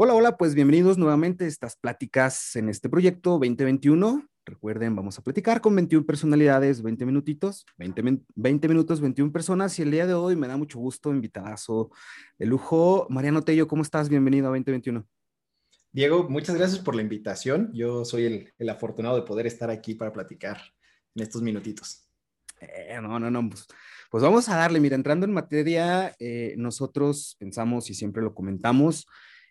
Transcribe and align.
Hola, 0.00 0.14
hola, 0.14 0.36
pues 0.36 0.54
bienvenidos 0.54 0.96
nuevamente 0.96 1.44
a 1.44 1.48
estas 1.48 1.74
pláticas 1.74 2.54
en 2.54 2.68
este 2.68 2.88
proyecto 2.88 3.30
2021. 3.30 4.28
Recuerden, 4.44 4.94
vamos 4.94 5.18
a 5.18 5.22
platicar 5.22 5.60
con 5.60 5.74
21 5.74 6.06
personalidades, 6.06 6.82
20 6.82 7.04
minutitos, 7.04 7.66
20, 7.78 8.20
20 8.36 8.68
minutos, 8.68 9.00
21 9.00 9.32
personas. 9.32 9.76
Y 9.76 9.82
el 9.82 9.90
día 9.90 10.06
de 10.06 10.14
hoy 10.14 10.36
me 10.36 10.46
da 10.46 10.56
mucho 10.56 10.78
gusto, 10.78 11.10
invitadazo 11.10 11.90
de 12.38 12.46
lujo. 12.46 13.08
Mariano 13.10 13.42
Tello, 13.42 13.66
¿cómo 13.66 13.82
estás? 13.82 14.08
Bienvenido 14.08 14.46
a 14.46 14.50
2021. 14.50 15.04
Diego, 15.90 16.28
muchas 16.28 16.54
gracias 16.54 16.78
por 16.78 16.94
la 16.94 17.02
invitación. 17.02 17.72
Yo 17.74 18.04
soy 18.04 18.26
el, 18.26 18.52
el 18.56 18.68
afortunado 18.68 19.16
de 19.16 19.22
poder 19.22 19.48
estar 19.48 19.68
aquí 19.68 19.96
para 19.96 20.12
platicar 20.12 20.60
en 21.16 21.24
estos 21.24 21.42
minutitos. 21.42 22.08
Eh, 22.60 23.00
no, 23.02 23.18
no, 23.18 23.32
no. 23.32 23.48
Pues, 23.48 23.66
pues, 24.12 24.22
vamos 24.22 24.48
a 24.48 24.56
darle. 24.58 24.78
Mira, 24.78 24.94
entrando 24.94 25.26
en 25.26 25.32
materia, 25.32 26.14
eh, 26.20 26.54
nosotros 26.56 27.34
pensamos 27.40 27.90
y 27.90 27.94
siempre 27.94 28.22
lo 28.22 28.32
comentamos. 28.32 29.08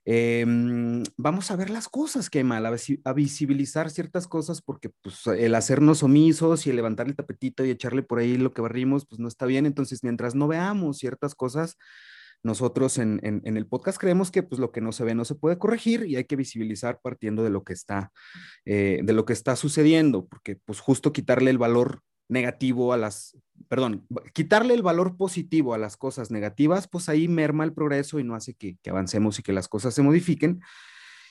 Em, 0.10 1.04
vamos 1.18 1.52
a 1.52 1.58
ver 1.58 1.70
las 1.70 1.90
cosas 1.90 2.30
que 2.30 2.42
mal, 2.46 2.66
a, 2.66 3.14
visibilizar 3.14 3.90
ciertas 3.90 4.26
cosas, 4.26 4.62
porque 4.62 4.90
pues, 5.02 5.28
el 5.28 5.54
hacernos 5.54 6.02
omisos 6.02 6.66
y 6.66 6.70
el 6.70 6.78
levantar 6.78 7.08
el 7.08 7.16
tapetito 7.18 7.66
y 7.66 7.72
echarle 7.72 8.04
por 8.04 8.20
ahí 8.20 8.38
lo 8.38 8.54
que 8.54 8.62
barrimos, 8.62 9.06
pues 9.06 9.20
no 9.20 9.28
está 9.28 9.46
bien. 9.46 9.66
Entonces, 9.66 10.06
mientras 10.06 10.34
no 10.34 10.48
veamos 10.48 11.00
ciertas 11.00 11.36
cosas, 11.36 11.76
nosotros 12.42 13.00
en, 13.00 13.20
en, 13.22 13.58
el 13.58 13.68
podcast 13.68 13.98
creemos 14.00 14.32
que 14.32 14.44
pues 14.44 14.60
lo 14.60 14.72
que 14.72 14.80
no 14.80 14.94
se 14.94 15.04
ve 15.04 15.14
no 15.14 15.26
se 15.26 15.36
puede 15.36 15.58
corregir 15.58 16.06
y 16.06 16.16
hay 16.16 16.24
que 16.24 16.38
visibilizar 16.38 17.02
partiendo 17.02 17.44
de 17.44 17.50
lo 17.50 17.66
que 17.66 17.74
está, 17.74 18.14
eh, 18.64 19.02
de 19.04 19.14
lo 19.14 19.26
que 19.26 19.34
está 19.34 19.58
sucediendo, 19.58 20.26
porque 20.26 20.56
pues 20.56 20.80
justo 20.80 21.12
quitarle 21.12 21.52
el 21.52 21.58
valor 21.58 22.00
negativo 22.30 22.94
a 22.94 22.98
las, 22.98 23.36
perdón, 23.68 24.06
quitarle 24.34 24.74
el 24.74 24.82
valor 24.82 25.18
positivo 25.18 25.74
a 25.74 25.78
las 25.78 25.98
cosas 25.98 26.32
negativas, 26.32 26.88
pues 26.88 27.10
ahí 27.10 27.28
merma 27.28 27.64
el 27.64 27.74
progreso 27.74 28.20
y 28.20 28.24
no 28.24 28.36
hace 28.36 28.54
que, 28.54 28.78
avancemos 28.90 29.40
y 29.40 29.44
que 29.44 29.54
las 29.54 29.68
cosas 29.68 29.94
se 29.94 30.02
modifiquen. 30.02 30.62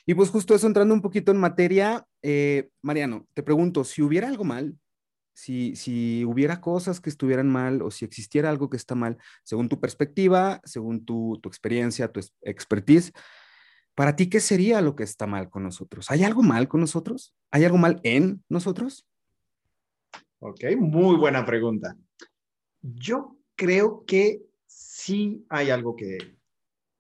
Y 0.07 0.15
pues 0.15 0.31
justo 0.31 0.55
eso, 0.55 0.67
entrando 0.67 0.95
un 0.95 1.03
poquito 1.03 1.33
en 1.33 1.39
materia, 1.39 2.07
eh, 2.23 2.71
Mariano, 2.83 3.27
te 3.35 3.43
pregunto, 3.43 3.85
si 3.85 4.03
hubiera 4.03 4.29
algo 4.29 4.45
mal, 4.45 4.79
si, 5.35 5.77
si 5.77 6.25
hubiera 6.25 6.61
cosas 6.61 7.01
que 7.01 7.11
estuvieran 7.11 7.49
mal 7.49 7.83
o 7.83 7.91
si 7.91 8.05
existiera 8.05 8.49
algo 8.49 8.71
que 8.71 8.77
está 8.77 8.95
mal, 8.95 9.19
según 9.43 9.69
tu 9.69 9.81
perspectiva, 9.81 10.61
según 10.65 11.05
tu, 11.05 11.39
tu 11.43 11.49
experiencia, 11.49 12.13
tu 12.13 12.21
expertise, 12.43 13.13
para 13.97 14.15
ti, 14.15 14.29
¿qué 14.29 14.41
sería 14.41 14.81
lo 14.83 14.95
que 14.95 15.05
está 15.05 15.27
mal 15.27 15.49
con 15.49 15.63
nosotros? 15.63 16.11
¿Hay 16.11 16.23
algo 16.23 16.43
mal 16.43 16.69
con 16.69 16.81
nosotros? 16.81 17.35
¿Hay 17.51 17.65
algo 17.65 17.79
mal 17.79 17.99
en 18.03 18.45
nosotros? 18.49 19.07
Ok, 20.41 20.65
muy 20.79 21.17
buena 21.17 21.45
pregunta. 21.45 21.97
Yo 22.83 23.37
creo 23.55 24.05
que 24.07 24.43
sí 24.67 25.45
hay 25.49 25.71
algo 25.71 25.97
que 25.97 26.19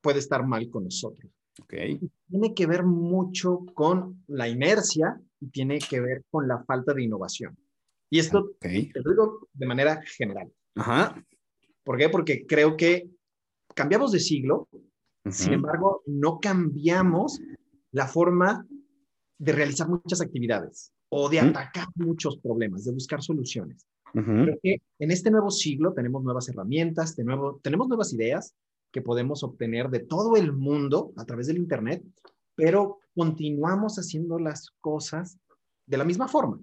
puede 0.00 0.20
estar 0.20 0.46
mal 0.46 0.70
con 0.70 0.84
nosotros. 0.84 1.30
Ok. 1.62 1.74
Tiene 2.28 2.54
que 2.54 2.66
ver 2.66 2.84
mucho 2.84 3.60
con 3.74 4.24
la 4.26 4.48
inercia 4.48 5.20
y 5.40 5.48
tiene 5.48 5.78
que 5.78 6.00
ver 6.00 6.24
con 6.30 6.48
la 6.48 6.64
falta 6.64 6.94
de 6.94 7.04
innovación. 7.04 7.56
Y 8.08 8.18
esto 8.20 8.52
te 8.60 8.90
lo 8.94 9.10
digo 9.10 9.48
de 9.52 9.66
manera 9.66 10.00
general. 10.02 10.50
Ajá. 10.74 11.22
¿Por 11.84 11.98
qué? 11.98 12.08
Porque 12.08 12.46
creo 12.46 12.76
que 12.76 13.10
cambiamos 13.74 14.12
de 14.12 14.20
siglo, 14.20 14.68
sin 15.28 15.54
embargo, 15.54 16.02
no 16.06 16.38
cambiamos 16.40 17.40
la 17.90 18.06
forma 18.06 18.66
de 19.38 19.52
realizar 19.52 19.88
muchas 19.88 20.20
actividades 20.20 20.92
o 21.08 21.28
de 21.28 21.40
atacar 21.40 21.88
muchos 21.94 22.38
problemas, 22.38 22.84
de 22.84 22.92
buscar 22.92 23.22
soluciones. 23.22 23.86
Porque 24.12 24.80
en 24.98 25.10
este 25.10 25.30
nuevo 25.30 25.50
siglo 25.50 25.92
tenemos 25.92 26.22
nuevas 26.22 26.48
herramientas, 26.48 27.16
de 27.16 27.24
nuevo, 27.24 27.60
tenemos 27.62 27.86
nuevas 27.86 28.14
ideas 28.14 28.54
que 28.90 29.02
podemos 29.02 29.42
obtener 29.42 29.90
de 29.90 30.00
todo 30.00 30.36
el 30.36 30.52
mundo 30.52 31.12
a 31.16 31.26
través 31.26 31.48
del 31.48 31.58
Internet, 31.58 32.02
pero 32.54 33.00
continuamos 33.14 33.98
haciendo 33.98 34.38
las 34.38 34.70
cosas 34.80 35.38
de 35.84 35.98
la 35.98 36.04
misma 36.04 36.28
forma. 36.28 36.58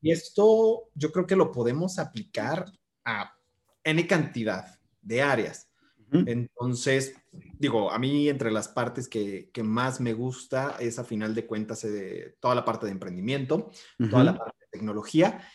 Y 0.00 0.12
esto 0.12 0.88
yo 0.94 1.12
creo 1.12 1.26
que 1.26 1.36
lo 1.36 1.52
podemos 1.52 1.98
aplicar 1.98 2.64
a 3.04 3.34
N 3.84 4.06
cantidad 4.06 4.64
de 5.02 5.20
áreas. 5.20 5.68
Entonces, 6.12 7.14
digo, 7.58 7.90
a 7.90 7.98
mí 7.98 8.28
entre 8.28 8.50
las 8.50 8.68
partes 8.68 9.08
que, 9.08 9.50
más 9.62 10.00
me 10.00 10.12
gusta 10.12 10.76
es 10.78 10.98
a 10.98 11.04
final 11.04 11.34
de 11.34 11.46
cuentas 11.46 11.84
eh, 11.84 12.36
toda 12.40 12.54
la 12.54 12.64
parte 12.64 12.86
de 12.86 12.92
emprendimiento, 12.92 13.70
toda 14.10 14.24
la 14.24 14.36
parte 14.36 14.58
de 14.60 14.66
tecnología. 14.70 15.46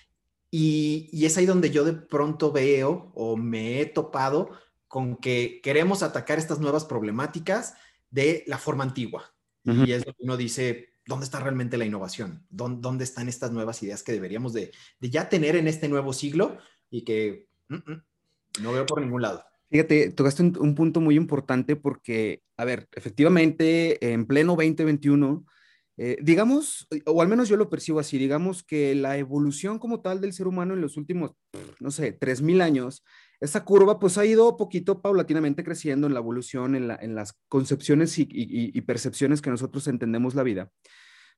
Y, 0.50 1.10
y, 1.12 1.26
es 1.26 1.38
ahí 1.38 1.46
donde 1.46 1.70
yo 1.70 1.84
de 1.84 1.94
pronto 1.94 2.52
veo 2.52 3.12
o 3.16 3.36
me 3.36 3.82
he 3.82 3.86
topado 3.86 4.52
con 4.88 5.18
que 5.18 5.60
queremos 5.62 6.04
atacar 6.04 6.40
estas 6.40 6.60
nuevas 6.60 6.86
problemáticas 6.86 7.76
de 8.10 8.44
la 8.48 8.58
forma 8.58 8.84
antigua. 8.84 9.34
Y 9.64 9.92
es 9.92 10.06
lo 10.06 10.14
que 10.14 10.24
uno 10.24 10.38
dice, 10.38 10.94
¿dónde 11.06 11.26
está 11.26 11.42
realmente 11.42 11.78
la 11.78 11.84
innovación? 11.84 12.46
¿Dónde, 12.50 12.80
dónde 12.82 13.04
están 13.04 13.28
estas 13.28 13.52
nuevas 13.52 13.84
ideas 13.84 14.02
que 14.02 14.14
deberíamos 14.14 14.54
de, 14.54 14.72
de, 15.02 15.10
ya 15.10 15.28
tener 15.28 15.58
en 15.58 15.68
este 15.68 15.90
nuevo 15.90 16.14
siglo 16.14 16.58
y 16.90 17.04
que 17.04 17.50
mm, 17.68 17.76
mm, 17.76 18.04
no 18.62 18.72
veo 18.72 18.86
por 18.86 19.02
ningún 19.02 19.24
lado? 19.24 19.44
Fíjate, 19.70 20.12
tocaste 20.12 20.44
un, 20.44 20.76
punto 20.76 21.02
muy 21.02 21.16
importante 21.16 21.76
porque, 21.76 22.42
a 22.56 22.64
ver, 22.64 22.88
efectivamente, 22.94 24.14
en 24.14 24.26
pleno 24.26 24.56
2021, 24.56 25.46
eh, 25.98 26.18
digamos, 26.22 26.88
o 27.06 27.22
al 27.22 27.28
menos 27.28 27.50
yo 27.50 27.58
lo 27.58 27.70
percibo 27.70 28.00
así, 28.00 28.18
digamos 28.18 28.64
que 28.64 28.96
la 28.96 29.18
evolución 29.18 29.78
como 29.78 30.02
tal 30.02 30.22
del 30.22 30.32
ser 30.32 30.48
humano 30.48 30.74
en 30.74 30.80
los 30.80 30.96
últimos, 30.96 31.32
no 31.82 31.92
sé, 31.92 32.18
3.000 32.18 32.62
años, 32.62 33.04
esa 33.42 33.66
curva 33.66 34.00
pues 34.00 34.18
ha 34.18 34.26
ido 34.26 34.56
poquito 34.56 35.02
paulatinamente 35.02 35.66
creciendo 35.66 36.08
en 36.08 36.14
la 36.14 36.22
evolución, 36.22 36.76
en, 36.76 37.16
las 37.16 37.34
concepciones 37.50 38.16
y, 38.18 38.82
percepciones 38.82 39.42
que 39.42 39.50
nosotros 39.50 39.88
entendemos 39.88 40.34
la 40.34 40.44
vida. 40.44 40.72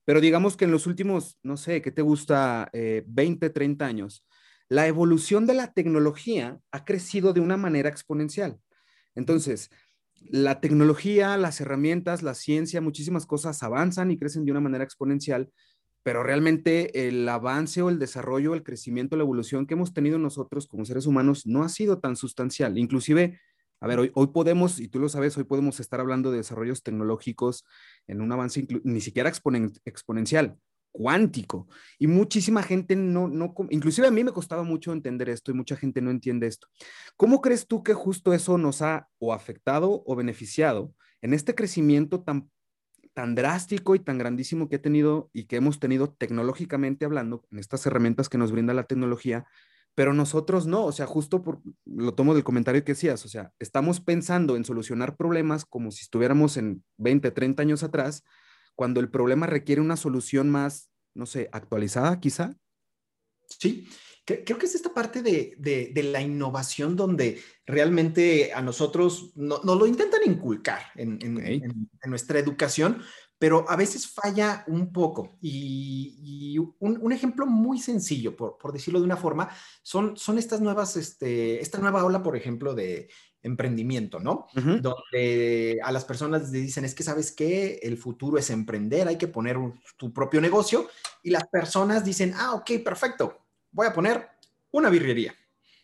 Pero 0.05 0.21
digamos 0.21 0.55
que 0.55 0.65
en 0.65 0.71
los 0.71 0.85
últimos, 0.85 1.39
no 1.41 1.57
sé, 1.57 1.81
¿qué 1.81 1.91
te 1.91 2.03
gusta? 2.03 2.69
20, 2.73 3.45
eh, 3.45 3.49
30 3.49 3.85
años 3.85 4.23
la 4.69 4.87
evolución 4.87 5.47
de 5.47 5.55
la 5.55 5.73
tecnología 5.73 6.59
ha 6.71 6.85
crecido 6.85 7.33
de 7.33 7.41
una 7.41 7.57
manera 7.57 7.89
exponencial. 7.89 8.59
Entonces, 9.15 9.71
la 10.21 10.61
tecnología, 10.61 11.37
las 11.37 11.59
herramientas, 11.59 12.21
la 12.21 12.35
ciencia, 12.35 12.79
muchísimas 12.79 13.25
cosas 13.25 13.63
avanzan 13.63 14.11
y 14.11 14.19
crecen 14.19 14.45
de 14.45 14.51
una 14.51 14.61
manera 14.61 14.83
exponencial, 14.83 15.51
pero 16.03 16.23
realmente 16.23 17.07
el 17.07 17.27
avance 17.27 17.81
o 17.81 17.89
el 17.89 17.97
desarrollo, 17.97 18.53
el 18.53 18.63
crecimiento, 18.63 19.17
la 19.17 19.23
evolución 19.23 19.65
que 19.65 19.73
hemos 19.73 19.93
tenido 19.93 20.19
nosotros 20.19 20.67
como 20.67 20.85
seres 20.85 21.07
humanos 21.07 21.47
no 21.47 21.63
ha 21.63 21.69
sido 21.69 21.99
tan 21.99 22.15
sustancial. 22.15 22.77
Inclusive, 22.77 23.39
a 23.79 23.87
ver, 23.87 23.99
hoy, 23.99 24.11
hoy 24.13 24.27
podemos, 24.27 24.79
y 24.79 24.87
tú 24.87 24.99
lo 24.99 25.09
sabes, 25.09 25.35
hoy 25.37 25.45
podemos 25.45 25.79
estar 25.79 25.99
hablando 25.99 26.29
de 26.29 26.37
desarrollos 26.37 26.83
tecnológicos 26.83 27.65
en 28.07 28.21
un 28.21 28.31
avance 28.31 28.67
ni 28.83 29.01
siquiera 29.01 29.29
exponencial 29.29 30.59
cuántico. 30.91 31.67
Y 31.97 32.07
muchísima 32.07 32.63
gente 32.63 32.95
no, 32.95 33.27
no, 33.27 33.53
inclusive 33.69 34.07
a 34.07 34.11
mí 34.11 34.23
me 34.23 34.31
costaba 34.31 34.63
mucho 34.63 34.93
entender 34.93 35.29
esto 35.29 35.51
y 35.51 35.53
mucha 35.53 35.75
gente 35.75 36.01
no 36.01 36.11
entiende 36.11 36.47
esto. 36.47 36.67
¿Cómo 37.17 37.41
crees 37.41 37.67
tú 37.67 37.83
que 37.83 37.93
justo 37.93 38.33
eso 38.33 38.57
nos 38.57 38.81
ha 38.81 39.07
o 39.19 39.33
afectado 39.33 40.03
o 40.05 40.15
beneficiado 40.15 40.93
en 41.21 41.33
este 41.33 41.55
crecimiento 41.55 42.21
tan, 42.21 42.49
tan 43.13 43.35
drástico 43.35 43.95
y 43.95 43.99
tan 43.99 44.17
grandísimo 44.17 44.69
que 44.69 44.77
he 44.77 44.79
tenido 44.79 45.29
y 45.33 45.45
que 45.45 45.57
hemos 45.57 45.79
tenido 45.79 46.11
tecnológicamente 46.11 47.05
hablando, 47.05 47.43
en 47.51 47.59
estas 47.59 47.85
herramientas 47.85 48.29
que 48.29 48.37
nos 48.37 48.51
brinda 48.51 48.73
la 48.73 48.83
tecnología? 48.83 49.45
Pero 49.95 50.13
nosotros 50.13 50.65
no, 50.65 50.85
o 50.85 50.91
sea, 50.91 51.05
justo 51.07 51.43
por, 51.43 51.61
lo 51.85 52.13
tomo 52.13 52.33
del 52.33 52.43
comentario 52.43 52.83
que 52.85 52.93
decías, 52.93 53.25
o 53.25 53.27
sea, 53.27 53.51
estamos 53.59 53.99
pensando 53.99 54.55
en 54.55 54.63
solucionar 54.63 55.17
problemas 55.17 55.65
como 55.65 55.91
si 55.91 56.03
estuviéramos 56.03 56.55
en 56.57 56.83
20, 56.97 57.31
30 57.31 57.61
años 57.61 57.83
atrás, 57.83 58.23
cuando 58.79 59.01
el 59.01 59.09
problema 59.09 59.45
requiere 59.45 59.81
una 59.81 59.97
solución 59.97 60.49
más, 60.49 60.89
no 61.13 61.25
sé, 61.25 61.49
actualizada 61.51 62.17
quizá? 62.21 62.55
Sí, 63.45 63.89
creo 64.23 64.57
que 64.57 64.67
es 64.67 64.73
esta 64.73 64.93
parte 64.93 65.21
de, 65.21 65.57
de, 65.57 66.03
la 66.03 66.21
innovación 66.21 66.95
donde 66.95 67.41
realmente 67.65 68.53
a 68.53 68.61
nosotros 68.61 69.33
nos 69.35 69.65
no 69.65 69.75
lo 69.75 69.85
intentan 69.85 70.21
inculcar 70.25 70.79
en, 70.95 71.19
en, 71.21 71.89
nuestra 72.05 72.39
educación, 72.39 73.01
pero 73.37 73.69
a 73.69 73.75
veces 73.75 74.07
falla 74.07 74.63
un 74.67 74.93
poco. 74.93 75.37
Y, 75.41 76.57
un, 76.57 76.99
un, 77.01 77.11
ejemplo 77.11 77.45
muy 77.45 77.79
sencillo, 77.79 78.37
por, 78.37 78.57
por, 78.57 78.71
decirlo 78.71 78.99
de 78.99 79.05
una 79.05 79.17
forma, 79.17 79.49
son, 79.83 80.15
son 80.15 80.37
estas 80.37 80.61
nuevas, 80.61 80.95
este, 80.95 81.59
esta 81.59 81.79
nueva 81.79 82.05
ola, 82.05 82.23
por 82.23 82.37
ejemplo, 82.37 82.73
de 82.75 83.09
emprendimiento, 83.41 84.19
¿no? 84.19 84.47
Donde 84.53 85.79
a 85.83 85.91
las 85.91 86.05
personas 86.05 86.41
les 86.43 86.51
dicen, 86.51 86.85
es 86.85 86.93
que 86.93 87.03
sabes 87.03 87.31
que 87.31 87.79
el 87.83 87.97
futuro 87.97 88.37
es 88.37 88.49
emprender, 88.49 89.07
hay 89.07 89.17
que 89.17 89.27
poner 89.27 89.57
tu 89.97 90.11
propio 90.13 90.41
negocio. 90.41 90.87
Y 91.23 91.29
las 91.29 91.47
personas 91.47 92.03
dicen, 92.03 92.33
ah, 92.35 92.53
ok, 92.55 92.71
perfecto, 92.83 93.39
voy 93.71 93.87
a 93.87 93.93
poner 93.93 94.27
una 94.71 94.89
birrería, 94.89 95.33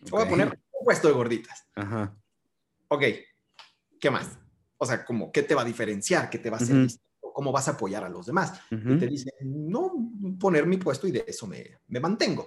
voy 0.10 0.24
a 0.24 0.30
poner 0.30 0.48
un 0.48 0.86
puesto 0.86 1.08
de 1.08 1.14
gorditas. 1.14 1.66
Ajá. 1.76 2.16
Ok, 2.88 3.04
¿qué 4.00 4.12
más? 4.12 4.38
O 4.78 4.86
sea, 4.86 5.06
como, 5.06 5.32
¿qué 5.32 5.44
te 5.44 5.56
va 5.56 5.62
a 5.62 5.66
diferenciar? 5.66 6.30
¿Qué 6.30 6.40
te 6.40 6.50
va 6.50 6.58
a 6.58 6.60
hacer? 6.60 6.88
¿Cómo 7.20 7.52
vas 7.52 7.68
a 7.68 7.72
apoyar 7.72 8.04
a 8.04 8.10
los 8.10 8.26
demás? 8.26 8.54
Y 8.70 8.98
te 8.98 9.08
dicen, 9.08 9.34
no, 9.42 9.94
poner 10.40 10.66
mi 10.66 10.78
puesto 10.78 11.08
y 11.08 11.12
de 11.12 11.26
eso 11.28 11.48
me, 11.48 11.80
me 11.88 12.00
mantengo. 12.00 12.46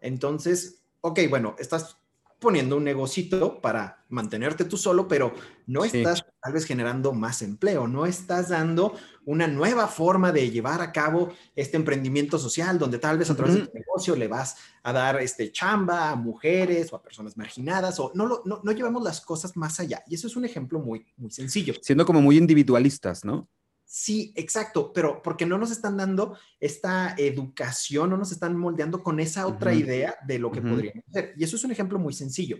Entonces, 0.00 0.82
ok, 1.00 1.20
bueno, 1.28 1.54
estás 1.58 1.98
poniendo 2.38 2.76
un 2.76 2.84
negocito 2.84 3.60
para 3.60 4.04
mantenerte 4.08 4.64
tú 4.64 4.76
solo, 4.76 5.08
pero 5.08 5.34
no 5.66 5.84
estás 5.84 6.24
tal 6.40 6.52
vez 6.52 6.64
generando 6.64 7.12
más 7.12 7.42
empleo, 7.42 7.88
no 7.88 8.06
estás 8.06 8.50
dando 8.50 8.94
una 9.24 9.48
nueva 9.48 9.88
forma 9.88 10.30
de 10.32 10.50
llevar 10.50 10.80
a 10.80 10.92
cabo 10.92 11.32
este 11.56 11.76
emprendimiento 11.76 12.38
social, 12.38 12.78
donde 12.78 12.98
tal 12.98 13.18
vez 13.18 13.30
a 13.30 13.36
través 13.36 13.56
de 13.56 13.66
tu 13.66 13.74
negocio 13.74 14.14
le 14.14 14.28
vas 14.28 14.56
a 14.82 14.92
dar 14.92 15.20
este 15.20 15.50
chamba 15.50 16.10
a 16.10 16.16
mujeres 16.16 16.92
o 16.92 16.96
a 16.96 17.02
personas 17.02 17.36
marginadas, 17.36 17.98
o 17.98 18.12
no, 18.14 18.42
no, 18.44 18.60
no 18.62 18.72
llevamos 18.72 19.02
las 19.02 19.20
cosas 19.20 19.56
más 19.56 19.80
allá. 19.80 20.04
Y 20.06 20.14
eso 20.14 20.26
es 20.26 20.36
un 20.36 20.44
ejemplo 20.44 20.78
muy, 20.78 21.06
muy 21.16 21.30
sencillo. 21.30 21.74
Siendo 21.82 22.06
como 22.06 22.20
muy 22.20 22.36
individualistas, 22.36 23.24
¿no? 23.24 23.48
Sí, 23.88 24.32
exacto, 24.34 24.92
pero 24.92 25.22
porque 25.22 25.46
no 25.46 25.58
nos 25.58 25.70
están 25.70 25.96
dando 25.96 26.36
esta 26.58 27.14
educación, 27.16 28.10
no 28.10 28.16
nos 28.16 28.32
están 28.32 28.56
moldeando 28.56 29.00
con 29.00 29.20
esa 29.20 29.46
otra 29.46 29.72
idea 29.72 30.16
de 30.26 30.40
lo 30.40 30.50
que 30.50 30.60
podríamos 30.60 31.04
hacer. 31.08 31.34
Y 31.36 31.44
eso 31.44 31.54
es 31.54 31.62
un 31.62 31.70
ejemplo 31.70 31.96
muy 31.98 32.12
sencillo. 32.12 32.58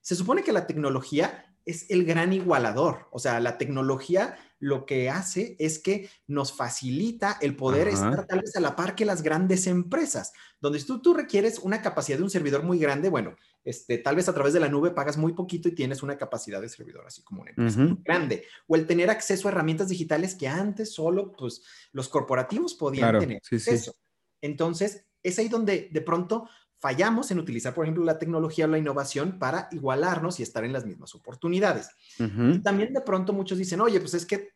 Se 0.00 0.16
supone 0.16 0.42
que 0.42 0.52
la 0.52 0.66
tecnología 0.66 1.46
es 1.64 1.88
el 1.90 2.04
gran 2.04 2.32
igualador, 2.32 3.08
o 3.12 3.18
sea, 3.18 3.40
la 3.40 3.56
tecnología 3.56 4.36
lo 4.58 4.84
que 4.84 5.08
hace 5.10 5.56
es 5.58 5.78
que 5.78 6.10
nos 6.26 6.52
facilita 6.52 7.38
el 7.40 7.56
poder 7.56 7.88
estar 7.88 8.26
tal 8.26 8.40
vez 8.40 8.56
a 8.56 8.60
la 8.60 8.76
par 8.76 8.94
que 8.94 9.04
las 9.04 9.22
grandes 9.22 9.66
empresas, 9.66 10.32
donde 10.60 10.82
tú, 10.82 11.00
tú 11.00 11.14
requieres 11.14 11.58
una 11.60 11.82
capacidad 11.82 12.18
de 12.18 12.24
un 12.24 12.30
servidor 12.30 12.64
muy 12.64 12.78
grande, 12.78 13.08
bueno, 13.08 13.36
este, 13.64 13.98
tal 13.98 14.16
vez 14.16 14.28
a 14.28 14.34
través 14.34 14.52
de 14.52 14.60
la 14.60 14.68
nube 14.68 14.90
pagas 14.90 15.16
muy 15.16 15.32
poquito 15.32 15.68
y 15.68 15.74
tienes 15.74 16.02
una 16.02 16.18
capacidad 16.18 16.60
de 16.60 16.68
servidor 16.68 17.06
así 17.06 17.22
como 17.22 17.42
una 17.42 17.50
empresa 17.50 17.96
grande, 18.04 18.44
o 18.66 18.76
el 18.76 18.86
tener 18.86 19.10
acceso 19.10 19.48
a 19.48 19.52
herramientas 19.52 19.88
digitales 19.88 20.34
que 20.34 20.48
antes 20.48 20.92
solo 20.92 21.32
pues 21.32 21.62
los 21.92 22.08
corporativos 22.08 22.74
podían 22.74 23.18
tener 23.18 23.38
acceso. 23.38 23.96
Entonces, 24.42 25.06
es 25.22 25.38
ahí 25.38 25.48
donde 25.48 25.88
de 25.90 26.00
pronto 26.02 26.46
fallamos 26.78 27.30
en 27.30 27.38
utilizar, 27.38 27.72
por 27.72 27.86
ejemplo, 27.86 28.04
la 28.04 28.18
tecnología 28.18 28.66
o 28.66 28.68
la 28.68 28.76
innovación 28.76 29.38
para 29.38 29.68
igualarnos 29.72 30.38
y 30.38 30.42
estar 30.42 30.64
en 30.64 30.72
las 30.74 30.84
mismas 30.84 31.14
oportunidades. 31.14 31.88
Y 32.18 32.58
también 32.58 32.92
de 32.92 33.00
pronto 33.00 33.32
muchos 33.32 33.56
dicen, 33.56 33.80
oye, 33.80 33.98
pues 34.00 34.12
es 34.12 34.26
que, 34.26 34.50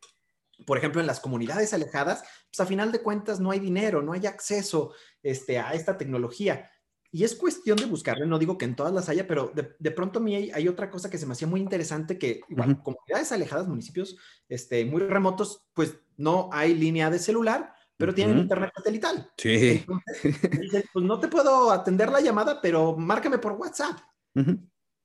por 0.67 0.77
ejemplo, 0.77 1.01
en 1.01 1.07
las 1.07 1.21
comunidades 1.21 1.73
alejadas, 1.73 2.23
pues 2.51 2.61
a 2.61 2.67
final 2.67 2.93
de 2.93 3.01
cuentas 3.01 3.41
no 3.41 3.51
hay 3.51 3.61
dinero, 3.61 4.03
no 4.03 4.13
hay 4.13 4.27
acceso 4.27 4.93
este, 5.23 5.59
a 5.59 5.73
esta 5.73 5.97
tecnología. 5.97 6.71
Y 7.11 7.25
es 7.25 7.35
cuestión 7.35 7.77
de 7.79 7.87
buscarle, 7.87 8.27
no 8.27 8.39
digo 8.39 8.59
que 8.59 8.67
en 8.67 8.77
todas 8.77 8.93
las 8.93 9.09
haya, 9.09 9.27
pero 9.27 9.51
de, 9.55 9.91
pronto 9.91 10.19
a 10.19 10.23
mí 10.23 10.35
hay, 10.35 10.69
otra 10.69 10.91
cosa 10.91 11.09
que 11.09 11.17
se 11.17 11.25
me 11.25 11.33
hacía 11.33 11.49
muy 11.49 11.61
interesante, 11.61 12.19
que 12.19 12.43
igual, 12.51 12.83
comunidades 12.83 13.33
alejadas, 13.33 13.67
municipios 13.67 14.17
este, 14.49 14.85
muy 14.85 15.01
remotos, 15.01 15.65
pues 15.73 15.99
no 16.19 16.51
hay 16.53 16.75
línea 16.75 17.09
de 17.09 17.19
celular, 17.19 17.73
pero 17.97 18.15
tienen 18.15 18.39
internet 18.39 18.73
satelital. 18.77 19.31
Sí. 19.39 19.85
pues 20.93 21.05
no 21.05 21.19
te 21.19 21.29
puedo 21.29 21.71
atender 21.71 22.11
la 22.11 22.21
llamada, 22.21 22.61
pero 22.61 22.97
márcame 22.97 23.39
por 23.39 23.53
WhatsApp. 23.53 23.99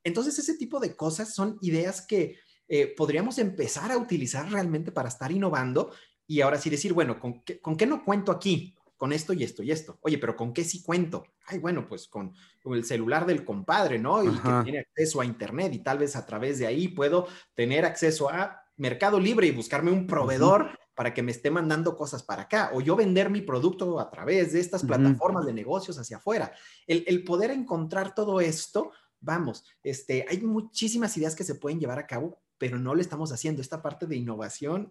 Entonces, 0.04 0.38
ese 0.38 0.58
tipo 0.58 0.80
de 0.80 0.96
cosas 0.96 1.34
son 1.34 1.58
ideas 1.62 2.06
que 2.06 2.38
eh, 2.68 2.94
podríamos 2.96 3.40
empezar 3.40 3.92
a 3.92 3.98
utilizar 3.98 4.52
realmente 4.52 4.92
para 4.92 5.10
estar 5.10 5.32
innovando 5.32 5.92
y 6.28 6.42
ahora 6.42 6.58
sí 6.58 6.70
decir, 6.70 6.94
bueno, 6.94 7.20
¿con 7.20 7.44
qué, 7.44 7.60
¿con 7.60 7.78
qué 7.78 7.86
no 7.86 8.04
cuento 8.04 8.32
aquí? 8.32 8.76
Con 9.04 9.12
esto 9.12 9.34
y 9.34 9.44
esto 9.44 9.64
y 9.64 9.70
esto. 9.70 10.00
Oye, 10.04 10.18
pero 10.18 10.34
¿con 10.34 10.54
qué 10.54 10.64
sí 10.64 10.82
cuento? 10.82 11.26
Ay, 11.46 11.60
bueno, 11.60 11.86
pues 11.90 12.08
con, 12.08 12.34
el 12.64 12.86
celular 12.86 13.26
del 13.26 13.44
compadre, 13.44 14.00
¿no? 14.00 14.24
Y 14.24 14.30
que 14.30 14.50
tiene 14.64 14.80
acceso 14.80 15.20
a 15.20 15.26
Internet 15.26 15.74
y 15.74 15.80
tal 15.80 15.98
vez 15.98 16.16
a 16.16 16.26
través 16.26 16.58
de 16.58 16.68
ahí 16.68 16.88
puedo 16.88 17.28
tener 17.54 17.84
acceso 17.84 18.30
a 18.30 18.64
Mercado 18.78 19.20
Libre 19.20 19.46
y 19.48 19.52
buscarme 19.52 19.92
un 19.92 20.08
proveedor 20.08 20.80
para 20.96 21.14
que 21.14 21.22
me 21.22 21.32
esté 21.34 21.52
mandando 21.52 21.98
cosas 21.98 22.24
para 22.24 22.44
acá, 22.44 22.72
o 22.74 22.80
yo 22.80 22.96
vender 22.96 23.30
mi 23.30 23.42
producto 23.42 24.00
a 24.00 24.10
través 24.10 24.54
de 24.54 24.62
estas 24.62 24.86
plataformas 24.86 25.46
de 25.46 25.52
negocios 25.52 26.00
hacia 26.00 26.16
afuera. 26.16 26.54
El, 26.88 27.26
poder 27.26 27.52
encontrar 27.52 28.16
todo 28.16 28.40
esto, 28.40 28.94
vamos, 29.20 29.66
este, 29.84 30.26
hay 30.30 30.40
muchísimas 30.40 31.18
ideas 31.18 31.36
que 31.36 31.44
se 31.44 31.56
pueden 31.56 31.78
llevar 31.78 32.00
a 32.00 32.08
cabo, 32.08 32.40
pero 32.58 32.80
no 32.80 32.96
lo 32.96 33.02
estamos 33.02 33.34
haciendo. 33.34 33.62
Esta 33.62 33.82
parte 33.82 34.08
de 34.08 34.16
innovación, 34.16 34.88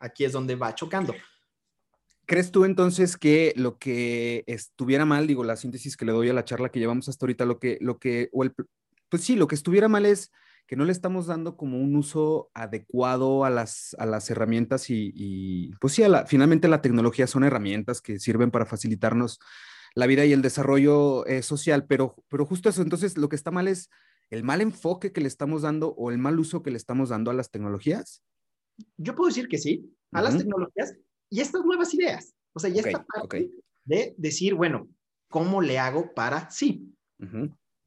aquí 0.00 0.26
es 0.26 0.32
donde 0.32 0.54
va 0.54 0.74
chocando. 0.74 1.14
¿Crees 2.26 2.50
tú 2.50 2.64
entonces 2.64 3.16
que 3.16 3.52
lo 3.56 3.78
que 3.78 4.42
estuviera 4.48 5.04
mal, 5.04 5.28
digo, 5.28 5.44
la 5.44 5.56
síntesis 5.56 5.96
que 5.96 6.04
le 6.04 6.12
doy 6.12 6.28
a 6.28 6.34
la 6.34 6.44
charla 6.44 6.70
que 6.70 6.80
llevamos 6.80 7.08
hasta 7.08 7.24
ahorita, 7.24 7.44
lo 7.44 7.60
que, 7.60 7.78
lo 7.80 7.98
que, 7.98 8.28
o 8.32 8.42
el, 8.42 8.52
pues 9.08 9.22
sí, 9.22 9.36
lo 9.36 9.46
que 9.46 9.54
estuviera 9.54 9.88
mal 9.88 10.06
es 10.06 10.32
que 10.66 10.74
no 10.74 10.84
le 10.84 10.90
estamos 10.90 11.26
dando 11.26 11.56
como 11.56 11.80
un 11.80 11.94
uso 11.94 12.50
adecuado 12.52 13.44
a 13.44 13.50
las, 13.50 13.94
a 14.00 14.06
las 14.06 14.28
herramientas 14.28 14.90
y, 14.90 15.70
pues 15.80 15.92
sí, 15.92 16.02
finalmente 16.26 16.66
la 16.66 16.82
tecnología 16.82 17.28
son 17.28 17.44
herramientas 17.44 18.00
que 18.00 18.18
sirven 18.18 18.50
para 18.50 18.66
facilitarnos 18.66 19.38
la 19.94 20.06
vida 20.06 20.24
y 20.24 20.32
el 20.32 20.42
desarrollo 20.42 21.24
eh, 21.26 21.42
social, 21.42 21.86
pero, 21.86 22.16
pero 22.28 22.44
justo 22.44 22.68
eso, 22.68 22.82
entonces 22.82 23.16
lo 23.16 23.28
que 23.28 23.36
está 23.36 23.52
mal 23.52 23.68
es 23.68 23.88
el 24.30 24.42
mal 24.42 24.60
enfoque 24.60 25.12
que 25.12 25.20
le 25.20 25.28
estamos 25.28 25.62
dando 25.62 25.94
o 25.94 26.10
el 26.10 26.18
mal 26.18 26.40
uso 26.40 26.64
que 26.64 26.72
le 26.72 26.76
estamos 26.76 27.10
dando 27.10 27.30
a 27.30 27.34
las 27.34 27.52
tecnologías. 27.52 28.24
Yo 28.96 29.14
puedo 29.14 29.28
decir 29.28 29.46
que 29.46 29.58
sí, 29.58 29.94
a 30.10 30.20
las 30.20 30.36
tecnologías 30.36 30.96
y 31.30 31.40
estas 31.40 31.64
nuevas 31.64 31.92
ideas. 31.94 32.34
O 32.52 32.58
sea, 32.58 32.70
ya 32.70 32.82
esta 32.82 33.04
parte 33.04 33.50
de 33.84 34.14
decir, 34.16 34.54
bueno, 34.54 34.88
¿cómo 35.28 35.60
le 35.60 35.78
hago 35.78 36.14
para 36.14 36.50
sí? 36.50 36.92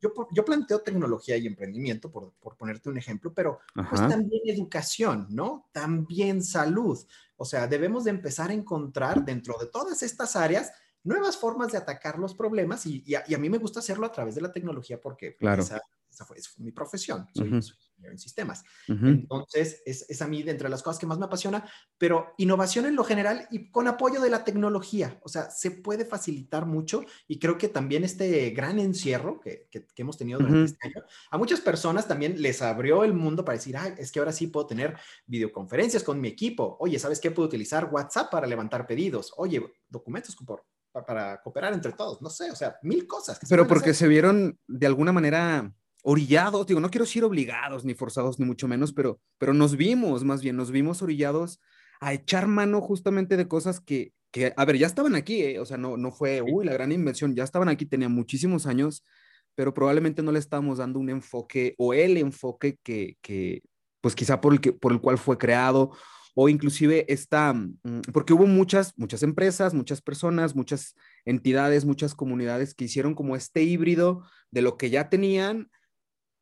yo, 0.01 0.45
planteo 0.45 0.81
tecnología 0.81 1.36
y 1.38 1.47
emprendimiento, 1.47 2.12
por, 2.12 2.33
ponerte 2.57 2.89
un 2.89 2.97
ejemplo, 2.97 3.33
pero 3.33 3.59
pues 3.74 4.07
también 4.07 4.41
educación, 4.45 5.27
¿no? 5.30 5.69
También 5.71 6.41
salud. 6.44 6.97
O 7.36 7.45
sea, 7.45 7.68
debemos 7.68 8.06
de 8.06 8.12
empezar 8.12 8.50
a 8.50 8.53
encontrar 8.53 9.25
dentro 9.25 9.57
de 9.59 9.68
todas 9.68 10.01
estas 10.03 10.35
áreas 10.35 10.71
nuevas 11.03 11.38
formas 11.38 11.71
de 11.71 11.77
atacar 11.77 12.19
los 12.19 12.33
problemas 12.33 12.85
y, 12.85 13.03
a, 13.15 13.38
mí 13.38 13.50
me 13.50 13.57
gusta 13.57 13.80
hacerlo 13.80 14.06
a 14.06 14.12
través 14.12 14.35
de 14.35 14.42
la 14.42 14.51
tecnología 14.51 15.00
porque 15.00 15.35
claro 15.38 15.63
esa 15.63 16.25
fue, 16.25 16.38
mi 16.57 16.71
profesión, 16.71 17.27
soy, 17.33 17.62
ingeniero 18.00 18.13
en 18.13 18.19
sistemas. 18.19 18.63
Entonces, 18.88 19.81
es, 19.86 20.06
es, 20.10 20.22
a 20.22 20.28
mí 20.28 20.44
de 20.44 20.51
entre 20.51 20.69
las 20.69 20.81
cosas 20.81 21.00
que 21.00 21.06
más 21.06 21.19
me 21.19 21.25
apasiona, 21.25 21.69
pero 21.98 22.34
innovación 22.38 22.86
en 22.86 22.96
lo 22.96 23.04
general 23.04 23.48
y 23.51 23.69
con 23.69 23.88
apoyo 23.88 24.22
de 24.22 24.30
la 24.30 24.44
tecnología, 24.44 25.19
o 25.24 25.30
sea, 25.30 25.50
se 25.50 25.72
puede 25.72 26.06
facilitar 26.06 26.66
mucho 26.66 27.04
y 27.28 27.40
creo 27.40 27.57
que 27.57 27.68
también 27.68 28.04
este 28.04 28.50
gran 28.51 28.80
encierro 28.80 29.40
que, 29.40 29.68
que, 29.69 29.86
hemos 29.98 30.18
tenido 30.18 30.40
durante 30.40 30.63
este 30.63 30.88
año, 30.88 31.06
a 31.30 31.38
muchas 31.38 31.60
personas 31.60 32.07
también 32.07 32.42
les 32.42 32.62
abrió 32.62 33.04
el 33.04 33.13
mundo 33.13 33.44
para 33.44 33.57
decir, 33.57 33.75
ay, 33.75 33.94
es 33.98 34.12
que 34.12 34.19
ahora 34.19 34.31
sí 34.31 34.48
puedo 34.48 34.66
tener 34.66 34.98
videoconferencias 35.25 36.04
con 36.04 36.22
mi 36.22 36.30
equipo, 36.30 36.78
oye, 36.80 36.98
¿sabes 37.00 37.19
qué? 37.19 37.31
Puedo 37.31 37.48
utilizar 37.48 37.90
WhatsApp 37.92 38.31
para 38.31 38.48
levantar 38.48 38.88
pedidos, 38.88 39.34
oye, 39.38 39.62
documentos 39.90 40.36
por, 40.36 40.66
para 40.92 41.42
cooperar 41.42 41.74
entre 41.74 41.94
todos, 41.94 42.22
no 42.22 42.30
sé, 42.30 42.52
o 42.52 42.56
sea, 42.56 42.78
mil 42.84 43.07
cosas. 43.07 43.40
Pero 43.47 43.68
porque 43.68 43.94
se 43.94 44.07
vieron 44.07 44.57
de 44.68 44.88
alguna 44.88 45.12
manera 45.12 45.73
orillados, 46.09 46.66
digo, 46.66 46.80
no 46.80 46.89
quiero 46.89 47.06
decir 47.06 47.23
obligados 47.23 47.85
ni 47.85 47.94
forzados 47.94 48.39
ni 48.39 48.45
mucho 48.45 48.68
menos, 48.68 48.94
pero, 48.94 49.21
pero 49.37 49.54
nos 49.54 49.78
vimos, 49.78 50.23
más 50.23 50.42
bien, 50.42 50.56
nos 50.56 50.71
vimos 50.71 51.04
orillados 51.04 51.59
a 52.01 52.13
echar 52.13 52.47
mano 52.47 52.81
justamente 52.81 53.37
de 53.37 53.47
cosas 53.47 53.80
que, 53.80 54.11
que 54.31 54.51
a 54.57 54.66
ver, 54.66 54.80
ya 54.80 54.87
estaban 54.87 55.13
aquí, 55.13 55.44
¿eh? 55.44 55.59
o 55.59 55.66
sea, 55.66 55.78
no, 55.78 55.97
no 55.97 56.11
fue, 56.11 56.42
uy, 56.42 56.66
la 56.66 56.73
gran 56.73 56.92
invención, 56.92 57.35
ya 57.35 57.44
estaban 57.44 57.69
aquí, 57.69 57.85
tenían 57.85 58.11
muchísimos 58.11 58.66
años, 58.66 59.06
pero 59.54 59.71
probablemente 59.71 60.23
no 60.23 60.31
le 60.31 60.39
estábamos 60.39 60.80
dando 60.80 60.97
un 60.97 61.11
enfoque 61.11 61.75
o 61.78 61.94
el 61.94 62.18
enfoque 62.18 62.80
que, 62.81 63.18
que 63.21 63.61
pues 64.01 64.16
quizá 64.16 64.42
por 64.42 64.54
el, 64.54 64.61
que, 64.61 64.73
por 64.73 64.92
el 64.92 65.01
cual 65.01 65.19
fue 65.19 65.37
creado, 65.37 65.92
o 66.33 66.49
inclusive 66.49 67.06
está, 67.07 67.54
mm, 67.54 68.01
porque 68.13 68.33
hubo 68.33 68.47
muchas, 68.47 68.97
muchas 68.97 69.21
empresas, 69.21 69.75
muchas 69.75 70.01
personas, 70.01 70.56
muchas 70.56 70.95
entidades, 71.23 71.85
muchas 71.85 72.16
comunidades 72.16 72.73
que 72.73 72.85
hicieron 72.85 73.13
como 73.13 73.35
este 73.35 73.61
híbrido 73.61 74.23
de 74.49 74.63
lo 74.63 74.75
que 74.75 74.89
ya 74.89 75.07
tenían 75.09 75.69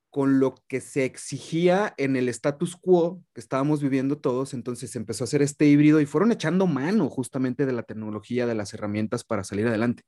con 0.10 0.40
lo 0.40 0.56
que 0.68 0.82
se 0.82 1.06
exigía 1.06 1.94
en 1.98 2.16
el 2.16 2.30
status 2.30 2.76
quo 2.76 3.22
que 3.34 3.42
estábamos 3.42 3.82
viviendo 3.82 4.18
todos, 4.18 4.54
entonces 4.54 4.96
empezó 4.96 5.24
a 5.24 5.26
hacer 5.26 5.42
este 5.42 5.66
híbrido 5.66 6.00
y 6.02 6.06
fueron 6.06 6.32
echando 6.32 6.68
mano 6.68 7.10
justamente 7.10 7.66
de 7.66 7.74
la 7.74 7.84
tecnología, 7.84 8.48
de 8.48 8.56
las 8.56 8.74
herramientas 8.74 9.24
para 9.24 9.44
salir 9.44 9.68
adelante. 9.68 10.04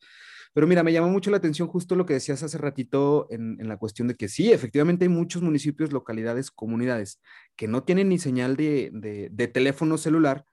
Pero 0.54 0.66
mira, 0.66 0.84
me 0.84 0.92
llamó 0.92 1.10
mucho 1.10 1.30
la 1.30 1.38
atención 1.38 1.68
justo 1.68 1.96
lo 1.96 2.06
que 2.06 2.16
decías 2.16 2.42
hace 2.42 2.58
ratito 2.58 3.28
en, 3.30 3.58
la 3.68 3.78
cuestión 3.78 4.08
de 4.08 4.16
que 4.16 4.30
sí, 4.30 4.52
efectivamente 4.52 5.06
hay 5.06 5.10
muchos 5.10 5.44
municipios, 5.44 5.94
localidades, 5.94 6.50
comunidades 6.50 7.22
que 7.56 7.68
no 7.68 7.84
tienen 7.84 8.10
ni 8.10 8.18
señal 8.18 8.56
de, 8.56 8.90
de, 8.92 9.48
teléfono 9.48 9.98
celular, 9.98 10.46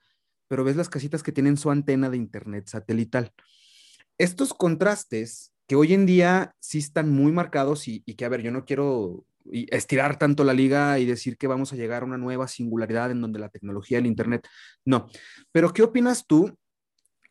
pero 0.48 0.64
ves 0.64 0.76
las 0.76 0.90
casitas 0.90 1.22
que 1.22 1.32
tienen 1.32 1.56
su 1.56 1.70
antena 1.70 2.10
de 2.10 2.18
internet 2.18 2.66
satelital. 2.68 3.32
Estos 4.18 4.52
contrastes 4.52 5.52
que 5.66 5.76
hoy 5.76 5.94
en 5.94 6.06
día 6.06 6.54
sí 6.60 6.78
están 6.78 7.10
muy 7.10 7.32
marcados 7.32 7.88
y, 7.88 8.02
y 8.06 8.14
que, 8.14 8.24
a 8.24 8.28
ver, 8.28 8.42
yo 8.42 8.50
no 8.50 8.64
quiero 8.64 9.24
y 9.50 9.66
estirar 9.74 10.18
tanto 10.18 10.44
la 10.44 10.52
liga 10.52 10.98
y 10.98 11.04
decir 11.04 11.36
que 11.36 11.46
vamos 11.46 11.72
a 11.72 11.76
llegar 11.76 12.02
a 12.02 12.06
una 12.06 12.18
nueva 12.18 12.48
singularidad 12.48 13.10
en 13.10 13.20
donde 13.20 13.38
la 13.38 13.48
tecnología, 13.48 13.98
el 13.98 14.06
Internet, 14.06 14.46
no. 14.84 15.08
Pero 15.52 15.72
¿qué 15.72 15.82
opinas 15.82 16.26
tú 16.26 16.56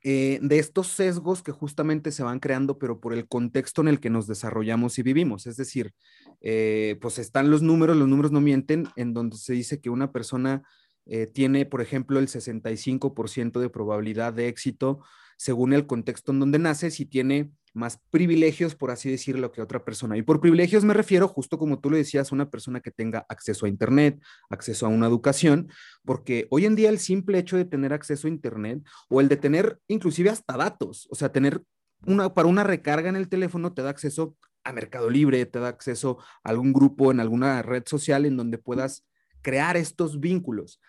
eh, 0.04 0.40
de 0.42 0.60
estos 0.60 0.88
sesgos 0.88 1.42
que 1.42 1.52
justamente 1.52 2.12
se 2.12 2.24
van 2.24 2.40
creando, 2.40 2.78
pero 2.78 3.00
por 3.00 3.14
el 3.14 3.28
contexto 3.28 3.82
en 3.82 3.88
el 3.88 4.00
que 4.00 4.10
nos 4.10 4.28
desarrollamos 4.28 5.00
y 5.00 5.04
vivimos? 5.04 5.48
Es 5.48 5.58
decir, 5.58 5.94
eh, 6.42 6.98
pues 7.02 7.20
están 7.20 7.50
los 7.50 7.62
números, 7.62 7.98
los 7.98 8.08
números 8.08 8.32
no 8.32 8.42
mienten, 8.42 8.88
en 8.96 9.14
donde 9.14 9.38
se 9.38 9.54
dice 9.54 9.82
que 9.82 9.90
una 9.90 10.12
persona 10.12 10.64
eh, 11.06 11.28
tiene, 11.28 11.66
por 11.66 11.82
ejemplo, 11.82 12.20
el 12.20 12.28
65% 12.28 13.60
de 13.60 13.70
probabilidad 13.70 14.34
de 14.34 14.48
éxito 14.48 15.02
según 15.38 15.74
el 15.74 15.88
contexto 15.88 16.32
en 16.32 16.40
donde 16.40 16.60
nace, 16.60 16.92
si 16.92 17.06
tiene 17.06 17.52
más 17.76 18.00
privilegios, 18.10 18.74
por 18.74 18.90
así 18.90 19.12
decirlo, 19.12 19.52
que 19.52 19.62
otra 19.62 19.84
persona. 19.84 20.18
Y 20.18 20.22
por 20.22 20.40
privilegios 20.40 20.86
me 20.86 20.94
refiero, 20.94 21.28
justo 21.28 21.58
como 21.58 21.80
tú 21.80 21.90
lo 21.90 21.98
decías, 21.98 22.32
una 22.32 22.50
persona 22.50 22.80
que 22.80 22.92
tenga 22.92 23.26
acceso 23.28 23.66
a 23.66 23.70
Internet, 23.70 24.20
acceso 24.50 24.86
a 24.86 24.90
una 24.90 25.08
educación, 25.08 25.70
porque 26.06 26.48
hoy 26.50 26.66
en 26.66 26.76
día 26.76 26.90
el 26.90 27.00
simple 27.00 27.38
hecho 27.38 27.58
de 27.58 27.66
tener 27.66 27.92
acceso 27.92 28.28
a 28.28 28.32
Internet 28.32 28.82
o 29.10 29.20
el 29.20 29.28
de 29.28 29.38
tener 29.38 29.80
inclusive 29.88 30.30
hasta 30.30 30.56
datos, 30.56 31.08
o 31.12 31.16
sea, 31.16 31.32
tener 31.32 31.62
una, 32.06 32.34
para 32.34 32.48
una 32.48 32.64
recarga 32.64 33.10
en 33.10 33.16
el 33.16 33.30
teléfono 33.30 33.74
te 33.74 33.82
da 33.82 33.90
acceso 33.90 34.38
a 34.64 34.72
Mercado 34.72 35.10
Libre, 35.10 35.46
te 35.46 35.60
da 35.60 35.68
acceso 35.68 36.18
a 36.44 36.50
algún 36.50 36.74
grupo 36.74 37.12
en 37.12 37.20
alguna 37.20 37.62
red 37.62 37.84
social 37.86 38.26
en 38.26 38.38
donde 38.38 38.58
puedas 38.58 39.06
crear 39.42 39.78
estos 39.78 40.20
vínculos. 40.20 40.80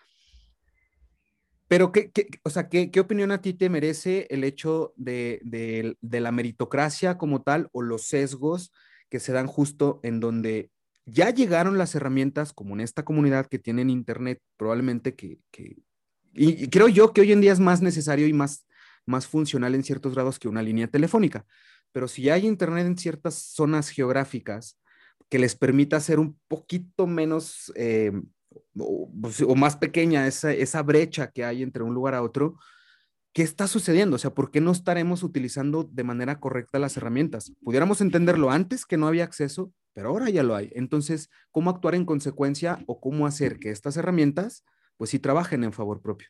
Pero, 1.68 1.90
¿qué, 1.90 2.12
o 2.44 2.50
sea, 2.50 2.68
¿qué, 2.68 2.90
opinión 3.00 3.32
a 3.32 3.40
ti 3.40 3.52
te 3.52 3.68
merece 3.68 4.26
el 4.30 4.44
hecho 4.44 4.92
de, 4.96 5.96
la 6.00 6.32
meritocracia 6.32 7.18
como 7.18 7.42
tal 7.42 7.68
o 7.72 7.82
los 7.82 8.02
sesgos 8.02 8.72
que 9.08 9.18
se 9.18 9.32
dan 9.32 9.46
justo 9.46 10.00
en 10.02 10.20
donde 10.20 10.70
ya 11.06 11.30
llegaron 11.30 11.78
las 11.78 11.94
herramientas 11.94 12.52
como 12.52 12.74
en 12.74 12.80
esta 12.80 13.04
comunidad 13.04 13.46
que 13.46 13.58
tienen 13.58 13.90
internet, 13.90 14.40
probablemente 14.56 15.14
que, 15.14 15.38
y, 16.32 16.68
creo 16.68 16.88
yo 16.88 17.12
que 17.12 17.22
hoy 17.22 17.32
en 17.32 17.40
día 17.40 17.52
es 17.52 17.60
más 17.60 17.82
necesario 17.82 18.28
y 18.28 18.32
más, 18.32 18.66
más 19.04 19.26
funcional 19.26 19.74
en 19.74 19.82
ciertos 19.82 20.14
grados 20.14 20.38
que 20.38 20.48
una 20.48 20.62
línea 20.62 20.86
telefónica. 20.86 21.46
Pero 21.90 22.06
si 22.08 22.22
ya 22.22 22.34
hay 22.34 22.46
internet 22.46 22.86
en 22.86 22.98
ciertas 22.98 23.34
zonas 23.34 23.88
geográficas 23.88 24.78
que 25.28 25.38
les 25.38 25.56
permita 25.56 25.98
ser 25.98 26.20
un 26.20 26.38
poquito 26.46 27.06
menos 27.06 27.72
eh, 27.74 28.12
pues, 29.20 29.40
o, 29.42 29.54
más 29.54 29.76
pequeña 29.76 30.26
esa, 30.26 30.52
esa 30.52 30.82
brecha 30.82 31.30
que 31.30 31.44
hay 31.44 31.62
entre 31.62 31.82
un 31.82 31.94
lugar 31.94 32.14
a 32.14 32.22
otro, 32.22 32.58
¿qué 33.32 33.42
está 33.42 33.66
sucediendo? 33.66 34.16
O 34.16 34.18
sea, 34.18 34.34
¿por 34.34 34.50
qué 34.50 34.60
no 34.60 34.72
estaremos 34.72 35.22
utilizando 35.22 35.84
de 35.84 36.04
manera 36.04 36.40
correcta 36.40 36.78
las 36.78 36.96
herramientas? 36.96 37.52
Pudiéramos 37.62 38.00
entenderlo 38.00 38.50
antes 38.50 38.86
que 38.86 38.96
no 38.96 39.06
había 39.06 39.24
acceso, 39.24 39.72
pero 39.92 40.08
ahora 40.08 40.30
ya 40.30 40.42
lo 40.42 40.54
hay. 40.54 40.70
Entonces, 40.74 41.30
¿cómo 41.50 41.70
actuar 41.70 41.94
en 41.94 42.04
consecuencia 42.04 42.82
o 42.86 43.00
cómo 43.00 43.26
hacer 43.26 43.58
que 43.58 43.70
estas 43.70 43.96
herramientas, 43.96 44.64
pues 44.96 45.10
sí, 45.10 45.18
trabajen 45.18 45.64
en 45.64 45.72
favor 45.72 46.00
propio? 46.00 46.28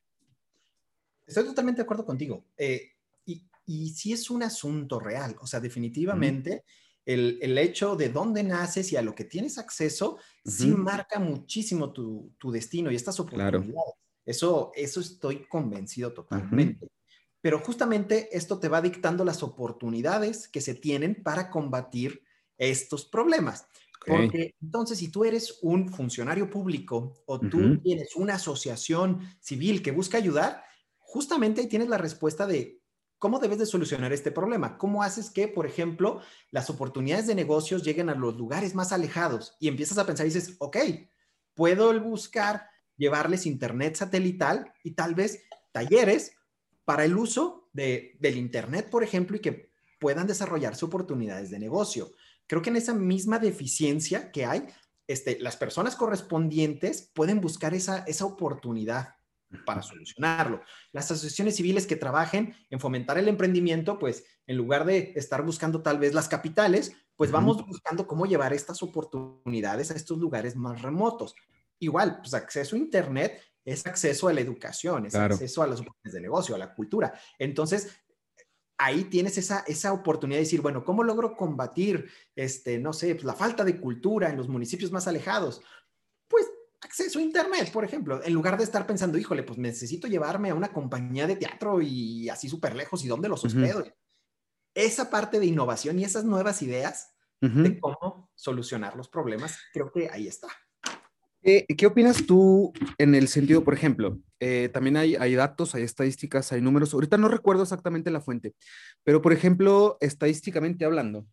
Estoy 1.26 1.44
totalmente 1.44 1.78
de 1.78 1.84
acuerdo 1.84 2.04
contigo. 2.04 2.44
Eh, 2.56 2.92
y, 3.24 3.44
y 3.66 3.90
sí 3.90 4.12
es 4.12 4.30
un 4.30 4.42
asunto 4.42 5.00
real. 5.00 5.36
O 5.40 5.46
sea, 5.46 5.60
definitivamente 5.60 6.64
el, 7.06 7.56
hecho 7.56 7.96
de 7.96 8.08
dónde 8.08 8.42
naces 8.42 8.92
y 8.92 8.96
a 8.96 9.02
lo 9.02 9.14
que 9.14 9.24
tienes 9.24 9.58
acceso, 9.58 10.18
sí 10.44 10.66
marca 10.66 11.18
muchísimo 11.20 11.92
tu, 11.92 12.34
destino 12.52 12.90
y 12.90 12.96
estas 12.96 13.18
oportunidades. 13.20 13.72
Eso, 14.24 14.72
eso 14.74 15.00
estoy 15.00 15.46
convencido 15.46 16.12
totalmente. 16.12 16.88
Pero 17.40 17.60
justamente 17.60 18.28
esto 18.36 18.58
te 18.58 18.68
va 18.68 18.82
dictando 18.82 19.24
las 19.24 19.44
oportunidades 19.44 20.48
que 20.48 20.60
se 20.60 20.74
tienen 20.74 21.22
para 21.22 21.48
combatir 21.48 22.22
estos 22.58 23.04
problemas. 23.04 23.66
Porque 24.04 24.54
entonces, 24.60 24.98
si 24.98 25.08
tú 25.08 25.24
eres 25.24 25.58
un 25.62 25.88
funcionario 25.88 26.50
público 26.50 27.22
o 27.26 27.40
tú 27.40 27.78
tienes 27.78 28.14
una 28.16 28.34
asociación 28.34 29.20
civil 29.40 29.82
que 29.82 29.90
busca 29.90 30.18
ayudar, 30.18 30.64
justamente 30.98 31.60
ahí 31.60 31.68
tienes 31.68 31.88
la 31.88 31.98
respuesta 31.98 32.46
de 32.46 32.80
¿Cómo 33.26 33.40
debes 33.40 33.58
de 33.58 33.66
solucionar 33.66 34.12
este 34.12 34.30
problema? 34.30 34.78
¿Cómo 34.78 35.02
haces 35.02 35.30
que, 35.30 35.48
por 35.48 35.66
ejemplo, 35.66 36.20
las 36.52 36.70
oportunidades 36.70 37.26
de 37.26 37.34
negocios 37.34 37.82
lleguen 37.82 38.08
a 38.08 38.14
los 38.14 38.36
lugares 38.36 38.76
más 38.76 38.92
alejados? 38.92 39.56
Y 39.58 39.66
empiezas 39.66 39.98
a 39.98 40.06
pensar 40.06 40.26
y 40.26 40.28
dices, 40.28 40.54
ok, 40.60 40.76
puedo 41.52 42.00
buscar 42.00 42.68
llevarles 42.96 43.44
internet 43.44 43.96
satelital 43.96 44.72
y 44.84 44.92
tal 44.92 45.16
vez 45.16 45.42
talleres 45.72 46.36
para 46.84 47.04
el 47.04 47.16
uso 47.16 47.68
de, 47.72 48.16
del 48.20 48.36
internet, 48.36 48.90
por 48.90 49.02
ejemplo, 49.02 49.36
y 49.36 49.40
que 49.40 49.72
puedan 49.98 50.28
desarrollarse 50.28 50.84
oportunidades 50.84 51.50
de 51.50 51.58
negocio. 51.58 52.12
Creo 52.46 52.62
que 52.62 52.70
en 52.70 52.76
esa 52.76 52.94
misma 52.94 53.40
deficiencia 53.40 54.30
que 54.30 54.46
hay, 54.46 54.68
este, 55.08 55.40
las 55.40 55.56
personas 55.56 55.96
correspondientes 55.96 57.10
pueden 57.12 57.40
buscar 57.40 57.74
esa, 57.74 58.04
esa 58.06 58.24
oportunidad 58.24 59.15
para 59.64 59.82
solucionarlo. 59.82 60.60
Las 60.92 61.10
asociaciones 61.10 61.56
civiles 61.56 61.86
que 61.86 61.96
trabajen 61.96 62.54
en 62.70 62.80
fomentar 62.80 63.18
el 63.18 63.28
emprendimiento, 63.28 63.98
pues 63.98 64.24
en 64.46 64.56
lugar 64.56 64.84
de 64.84 65.12
estar 65.16 65.42
buscando 65.42 65.82
tal 65.82 65.98
vez 65.98 66.14
las 66.14 66.28
capitales, 66.28 66.92
pues 67.16 67.30
vamos 67.30 67.66
buscando 67.66 68.06
cómo 68.06 68.26
llevar 68.26 68.52
estas 68.52 68.82
oportunidades 68.82 69.90
a 69.90 69.94
estos 69.94 70.18
lugares 70.18 70.56
más 70.56 70.82
remotos. 70.82 71.34
Igual, 71.78 72.18
pues 72.18 72.34
acceso 72.34 72.76
a 72.76 72.78
Internet 72.78 73.40
es 73.64 73.86
acceso 73.86 74.28
a 74.28 74.32
la 74.32 74.40
educación, 74.40 75.06
es 75.06 75.14
acceso 75.14 75.62
a 75.62 75.66
las 75.66 75.80
oportunidades 75.80 76.14
de 76.14 76.20
negocio, 76.20 76.54
a 76.54 76.58
la 76.58 76.74
cultura. 76.74 77.12
Entonces, 77.38 77.88
ahí 78.78 79.04
tienes 79.04 79.38
esa, 79.38 79.64
esa 79.66 79.92
oportunidad 79.92 80.38
de 80.38 80.44
decir, 80.44 80.60
bueno, 80.60 80.84
¿cómo 80.84 81.02
logro 81.02 81.36
combatir, 81.36 82.08
este, 82.34 82.78
no 82.78 82.92
sé, 82.92 83.14
pues, 83.14 83.24
la 83.24 83.34
falta 83.34 83.64
de 83.64 83.80
cultura 83.80 84.30
en 84.30 84.36
los 84.36 84.48
municipios 84.48 84.92
más 84.92 85.08
alejados? 85.08 85.62
Acceso 86.86 87.18
a 87.18 87.22
Internet, 87.22 87.70
por 87.72 87.84
ejemplo, 87.84 88.22
en 88.24 88.32
lugar 88.32 88.56
de 88.56 88.64
estar 88.64 88.86
pensando, 88.86 89.18
híjole, 89.18 89.42
pues 89.42 89.58
necesito 89.58 90.06
llevarme 90.08 90.50
a 90.50 90.54
una 90.54 90.72
compañía 90.72 91.26
de 91.26 91.36
teatro 91.36 91.82
y 91.82 92.28
así 92.28 92.48
súper 92.48 92.74
lejos 92.74 93.04
y 93.04 93.08
dónde 93.08 93.28
los 93.28 93.44
hospedo. 93.44 93.84
Esa 94.74 95.10
parte 95.10 95.38
de 95.38 95.46
innovación 95.46 95.98
y 95.98 96.04
esas 96.04 96.24
nuevas 96.24 96.62
ideas 96.62 97.12
de 97.40 97.78
cómo 97.78 98.30
solucionar 98.34 98.96
los 98.96 99.08
problemas, 99.08 99.58
creo 99.72 99.92
que 99.92 100.08
ahí 100.10 100.26
está. 100.26 100.48
¿Qué 101.42 101.86
opinas 101.86 102.26
tú 102.26 102.72
en 102.98 103.14
el 103.14 103.28
sentido, 103.28 103.62
por 103.62 103.74
ejemplo, 103.74 104.18
eh, 104.40 104.68
también 104.72 104.96
hay, 104.96 105.14
hay 105.14 105.34
datos, 105.36 105.74
hay 105.74 105.84
estadísticas, 105.84 106.50
hay 106.50 106.60
números, 106.60 106.92
ahorita 106.92 107.18
no 107.18 107.28
recuerdo 107.28 107.62
exactamente 107.62 108.10
la 108.10 108.20
fuente, 108.20 108.54
pero 109.04 109.22
por 109.22 109.32
ejemplo, 109.32 109.96
estadísticamente 110.00 110.84
hablando, 110.84 111.26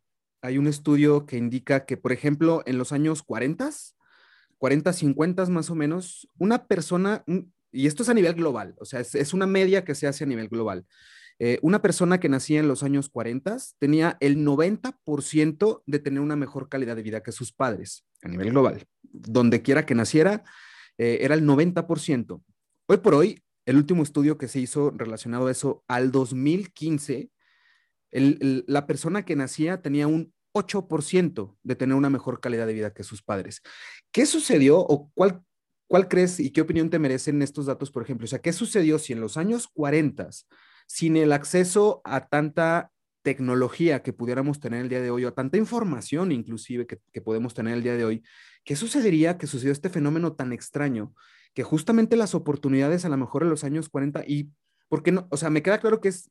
hay 0.44 0.58
un 0.58 0.68
estudio 0.68 1.26
que 1.26 1.38
indica 1.38 1.86
que, 1.86 1.98
por 1.98 2.12
ejemplo, 2.12 2.62
en 2.66 2.78
los 2.78 2.92
años 2.92 3.24
40, 3.24 3.72
40, 4.64 4.94
50 4.94 5.46
más 5.48 5.70
o 5.70 5.76
menos, 5.76 6.30
una 6.38 6.68
persona, 6.68 7.26
y 7.70 7.86
esto 7.86 8.02
es 8.02 8.08
a 8.08 8.14
nivel 8.14 8.34
global, 8.34 8.76
o 8.80 8.86
sea, 8.86 9.02
es, 9.02 9.34
una 9.34 9.46
media 9.46 9.84
que 9.84 9.94
se 9.94 10.08
hace 10.08 10.24
a 10.24 10.28
nivel 10.28 10.48
global. 10.48 10.86
Eh, 11.38 11.60
una 11.62 11.82
persona 11.82 12.22
que 12.22 12.30
nacía 12.30 12.62
en 12.62 12.70
los 12.70 12.82
años 12.82 13.10
40 13.10 13.58
tenía 13.78 14.16
el 14.22 14.38
90% 14.38 15.84
de 15.86 16.00
tener 16.00 16.22
una 16.22 16.38
mejor 16.38 16.70
calidad 16.70 16.96
de 16.96 17.04
vida 17.04 17.22
que 17.22 17.34
sus 17.34 17.52
padres 17.52 18.06
a 18.22 18.30
nivel 18.30 18.52
global. 18.52 18.86
Donde 19.02 19.62
quiera 19.62 19.86
que 19.86 19.96
naciera, 19.96 20.46
eh, 20.98 21.18
era 21.20 21.36
el 21.36 21.44
90%. 21.44 22.42
Hoy 22.86 22.98
por 23.00 23.16
hoy, 23.16 23.44
el 23.66 23.76
último 23.76 24.02
estudio 24.02 24.38
que 24.38 24.48
se 24.48 24.62
hizo 24.62 24.92
relacionado 24.92 25.48
a 25.48 25.52
eso, 25.52 25.84
al 25.90 26.10
2015, 26.14 27.32
la 28.12 28.88
persona 28.88 29.26
que 29.26 29.36
nacía 29.36 29.82
tenía 29.82 30.08
un 30.08 30.34
8% 30.54 31.58
de 31.64 31.76
tener 31.76 31.96
una 31.96 32.10
mejor 32.10 32.40
calidad 32.40 32.68
de 32.68 32.74
vida 32.74 32.94
que 32.94 33.04
sus 33.04 33.22
padres. 33.22 33.62
¿Qué 34.12 34.26
sucedió 34.26 34.80
o 34.80 35.12
cuál, 35.14 35.44
cuál 35.88 36.08
crees 36.08 36.40
y 36.40 36.52
qué 36.52 36.62
opinión 36.62 36.90
te 36.90 37.00
merecen 37.00 37.42
estos 37.42 37.66
datos, 37.66 37.92
por 37.92 38.04
ejemplo? 38.04 38.26
O 38.26 38.28
sea, 38.28 38.40
¿qué 38.40 38.54
sucedió 38.54 39.00
si 39.00 39.14
en 39.14 39.22
los 39.22 39.38
años 39.38 39.68
40, 39.74 40.30
sin 40.88 41.18
el 41.18 41.34
acceso 41.34 42.02
a 42.04 42.28
tanta 42.28 42.92
tecnología 43.24 44.04
que 44.04 44.14
pudiéramos 44.14 44.60
tener 44.60 44.82
el 44.82 44.90
día 44.90 45.02
de 45.02 45.10
hoy, 45.10 45.26
o 45.26 45.30
a 45.30 45.34
tanta 45.34 45.58
información 45.58 46.32
inclusive 46.32 46.86
que, 46.86 47.00
que 47.12 47.22
podemos 47.22 47.54
tener 47.54 47.74
el 47.74 47.84
día 47.84 47.96
de 47.96 48.06
hoy, 48.06 48.24
¿qué 48.64 48.76
sucedería 48.76 49.38
que 49.38 49.48
sucedió 49.48 49.72
este 49.72 49.90
fenómeno 49.90 50.34
tan 50.34 50.54
extraño? 50.54 51.14
Que 51.54 51.64
justamente 51.64 52.16
las 52.18 52.36
oportunidades 52.36 53.06
a 53.06 53.10
lo 53.10 53.18
mejor 53.18 53.44
en 53.44 53.50
los 53.50 53.64
años 53.64 53.90
40 53.90 54.24
y, 54.28 54.52
¿por 54.90 55.04
qué 55.04 55.12
no? 55.12 55.28
O 55.32 55.38
sea, 55.38 55.50
me 55.50 55.64
queda 55.64 55.80
claro 55.80 56.02
que 56.02 56.10
es 56.10 56.30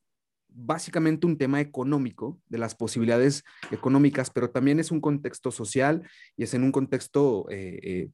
básicamente 0.55 1.25
un 1.25 1.37
tema 1.37 1.61
económico, 1.61 2.39
de 2.47 2.57
las 2.57 2.75
posibilidades 2.75 3.43
económicas, 3.71 4.29
pero 4.29 4.49
también 4.49 4.79
es 4.79 4.91
un 4.91 5.01
contexto 5.01 5.51
social 5.51 6.07
y 6.37 6.43
es 6.43 6.53
en 6.53 6.63
un 6.63 6.71
contexto 6.71 7.45
eh, 7.49 7.79
eh, 7.83 8.09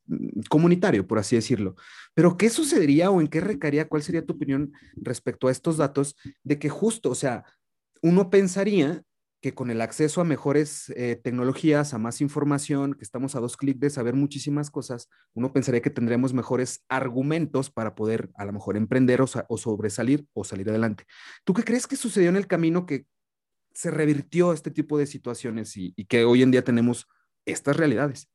comunitario, 0.50 1.06
por 1.06 1.20
así 1.20 1.36
decirlo. 1.36 1.76
Pero, 2.14 2.38
¿qué 2.38 2.50
sucedería 2.50 3.12
o 3.12 3.22
en 3.22 3.28
qué 3.28 3.42
recaería? 3.42 3.88
¿Cuál 3.88 4.04
sería 4.04 4.26
tu 4.26 4.34
opinión 4.34 4.72
respecto 4.96 5.48
a 5.48 5.52
estos 5.52 5.78
datos 5.78 6.16
de 6.44 6.60
que 6.60 6.70
justo, 6.70 7.10
o 7.10 7.16
sea, 7.16 7.46
uno 8.02 8.30
pensaría 8.30 9.04
que 9.42 9.54
con 9.54 9.72
el 9.72 9.80
acceso 9.82 10.20
a 10.20 10.26
mejores 10.26 10.90
eh, 10.96 11.16
tecnologías, 11.16 11.94
a 11.94 11.98
más 11.98 12.20
información, 12.20 12.94
que 12.94 13.04
estamos 13.04 13.36
a 13.36 13.40
dos 13.40 13.56
clics 13.56 13.80
de 13.80 13.90
saber 13.90 14.14
muchísimas 14.14 14.70
cosas, 14.70 15.10
uno 15.34 15.54
pensaría 15.54 15.82
que 15.82 15.90
tendremos 15.90 16.34
mejores 16.34 16.84
argumentos 16.90 17.70
para 17.70 17.96
poder 17.96 18.30
a 18.36 18.46
lo 18.46 18.52
mejor 18.52 18.76
emprender 18.76 19.22
o, 19.22 19.28
sobresalir 19.28 20.26
o 20.34 20.44
salir 20.44 20.70
adelante. 20.70 21.06
¿Tú 21.46 21.54
qué 21.54 21.64
crees 21.64 21.88
que 21.88 21.96
sucedió 21.96 22.30
en 22.30 22.36
el 22.36 22.48
camino 22.48 22.86
que 22.86 23.06
se 23.74 23.92
revirtió 23.92 24.52
este 24.52 24.72
tipo 24.72 24.98
de 24.98 25.06
situaciones 25.06 25.78
y, 25.78 25.94
que 26.06 26.26
hoy 26.26 26.44
en 26.44 26.52
día 26.52 26.64
tenemos 26.64 27.08
estas 27.46 27.78
realidades? 27.78 28.30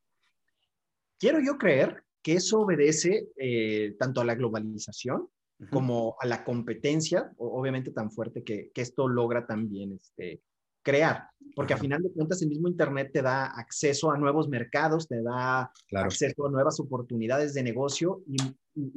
Quiero 1.19 1.39
yo 1.45 1.59
creer 1.59 2.03
que 2.23 2.35
eso 2.35 2.61
obedece 2.61 3.29
eh, 3.37 3.95
tanto 3.99 4.23
a 4.23 4.25
la 4.25 4.35
globalización 4.35 5.29
como 5.71 6.17
a 6.21 6.27
la 6.27 6.45
competencia, 6.45 7.33
obviamente 7.37 7.93
tan 7.93 8.11
fuerte 8.11 8.43
que, 8.43 8.71
que 8.75 8.83
esto 8.83 9.09
logra 9.09 9.47
también 9.47 9.93
este, 9.93 10.43
crear, 10.85 11.29
porque 11.57 11.75
a 11.75 11.79
final 11.79 12.03
de 12.03 12.13
cuentas 12.13 12.43
el 12.43 12.49
mismo 12.49 12.69
Internet 12.69 13.11
te 13.13 13.23
da 13.23 13.47
acceso 13.47 14.13
a 14.13 14.19
nuevos 14.19 14.49
mercados, 14.49 15.09
te 15.09 15.23
da 15.23 15.73
acceso 15.93 16.47
a 16.47 16.51
nuevas 16.51 16.79
oportunidades 16.79 17.55
de 17.55 17.63
negocio 17.63 18.23
y, 18.27 18.37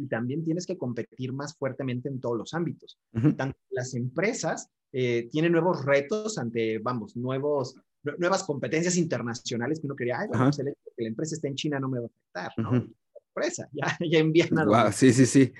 también 0.10 0.44
tienes 0.44 0.65
que 0.65 0.75
competir 0.75 1.34
más 1.34 1.56
fuertemente 1.56 2.10
en 2.10 2.20
todos 2.20 2.36
los 2.36 2.56
ámbitos. 2.56 2.98
Tanto 3.36 3.60
las 3.70 3.94
empresas 3.94 4.72
eh, 4.91 5.29
tiene 5.32 5.51
nuevos 5.51 5.86
retos 5.86 6.39
ante, 6.39 6.79
vamos, 6.79 7.15
nuevos, 7.15 7.75
nuevas 8.17 8.44
competencias 8.44 8.98
internacionales 8.98 9.79
que 9.79 9.86
uno 9.86 9.96
quería, 9.96 10.20
ay, 10.20 10.29
bueno, 10.29 10.46
pues 10.46 10.58
el 10.60 10.74
que 10.96 11.03
la 11.03 11.10
empresa 11.10 11.36
esté 11.36 11.48
en 11.48 11.56
China 11.56 11.79
no 11.79 11.89
me 11.89 12.00
va 12.00 12.06
a 12.06 12.08
afectar, 12.08 12.51
¿no? 12.58 12.88
Empresa, 13.27 13.70
ya, 13.72 13.98
ya 14.00 14.17
envían 14.17 14.58
a 14.58 14.91
Sí, 14.91 15.13
sí, 15.13 15.27
sí. 15.27 15.53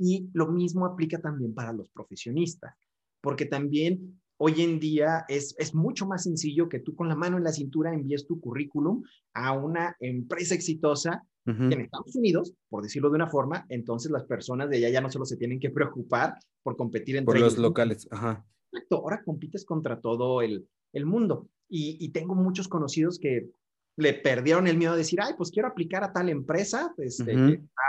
Y 0.00 0.28
lo 0.32 0.48
mismo 0.48 0.84
aplica 0.86 1.20
también 1.20 1.54
para 1.54 1.72
los 1.72 1.88
profesionistas, 1.90 2.74
porque 3.20 3.46
también 3.46 4.20
hoy 4.44 4.60
en 4.60 4.80
día 4.80 5.24
es, 5.28 5.54
es 5.56 5.72
mucho 5.72 6.04
más 6.04 6.24
sencillo 6.24 6.68
que 6.68 6.80
tú 6.80 6.96
con 6.96 7.08
la 7.08 7.14
mano 7.14 7.36
en 7.36 7.44
la 7.44 7.52
cintura 7.52 7.94
envíes 7.94 8.26
tu 8.26 8.40
currículum 8.40 9.04
a 9.34 9.52
una 9.52 9.96
empresa 10.00 10.56
exitosa 10.56 11.24
en 11.44 11.72
Estados 11.72 12.14
Unidos, 12.14 12.52
por 12.68 12.82
decirlo 12.84 13.10
de 13.10 13.16
una 13.16 13.28
forma, 13.28 13.66
entonces 13.68 14.12
las 14.12 14.24
personas 14.24 14.68
de 14.68 14.76
allá 14.76 14.90
ya 14.90 15.00
no 15.00 15.10
solo 15.10 15.24
se 15.24 15.36
tienen 15.36 15.58
que 15.58 15.70
preocupar 15.70 16.34
por 16.62 16.76
competir 16.76 17.16
entre 17.16 17.34
por 17.34 17.40
los 17.40 17.58
locales. 17.58 18.08
Ajá. 18.10 18.44
Exacto, 18.72 18.96
ahora 18.96 19.22
compites 19.24 19.64
contra 19.64 20.00
todo 20.00 20.40
el, 20.42 20.68
el 20.92 21.06
mundo. 21.06 21.48
Y, 21.68 21.96
y, 22.00 22.10
tengo 22.10 22.34
muchos 22.34 22.68
conocidos 22.68 23.18
que 23.18 23.50
le 23.96 24.14
perdieron 24.14 24.66
el 24.66 24.76
miedo 24.76 24.92
de 24.92 24.98
decir, 24.98 25.20
ay, 25.20 25.34
pues 25.36 25.50
quiero 25.50 25.68
aplicar 25.68 26.04
a 26.04 26.12
tal 26.12 26.28
empresa 26.28 26.94
este, 26.98 27.32
que 27.32 27.52
está 27.54 27.82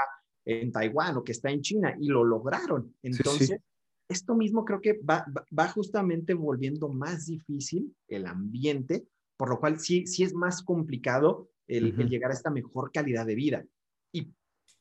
en 0.45 0.71
Taiwán 0.71 1.17
o 1.17 1.23
que 1.23 1.31
está 1.31 1.51
en 1.51 1.61
China, 1.61 1.95
y 1.99 2.07
lo 2.07 2.23
lograron. 2.23 2.95
Entonces, 3.03 3.59
esto 4.07 4.35
mismo 4.35 4.65
creo 4.65 4.81
que 4.81 4.99
va, 4.99 5.25
va, 5.57 5.67
justamente 5.69 6.33
volviendo 6.33 6.89
más 6.89 7.25
difícil 7.25 7.95
el 8.07 8.25
ambiente, 8.27 9.07
por 9.37 9.49
lo 9.49 9.59
cual 9.59 9.79
sí, 9.79 10.05
sí 10.07 10.23
es 10.23 10.33
más 10.33 10.61
complicado 10.61 11.49
el, 11.67 11.95
llegar 12.09 12.31
a 12.31 12.33
esta 12.33 12.51
mejor 12.51 12.91
calidad 12.91 13.25
de 13.25 13.35
vida. 13.35 13.65
Y 14.11 14.31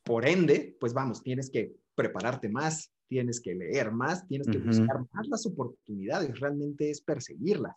por 0.02 0.26
ende, 0.26 0.76
pues 0.81 0.93
vamos, 0.93 1.23
tienes 1.23 1.50
que 1.50 1.75
prepararte 1.95 2.49
más, 2.49 2.93
tienes 3.09 3.41
que 3.41 3.55
leer 3.55 3.93
más, 3.93 4.26
tienes 4.26 4.49
que 4.49 4.59
buscar 4.59 4.99
más 5.12 5.29
las 5.29 5.47
oportunidades, 5.47 6.41
realmente 6.41 6.91
es 6.91 7.00
perseguirlas. 7.00 7.76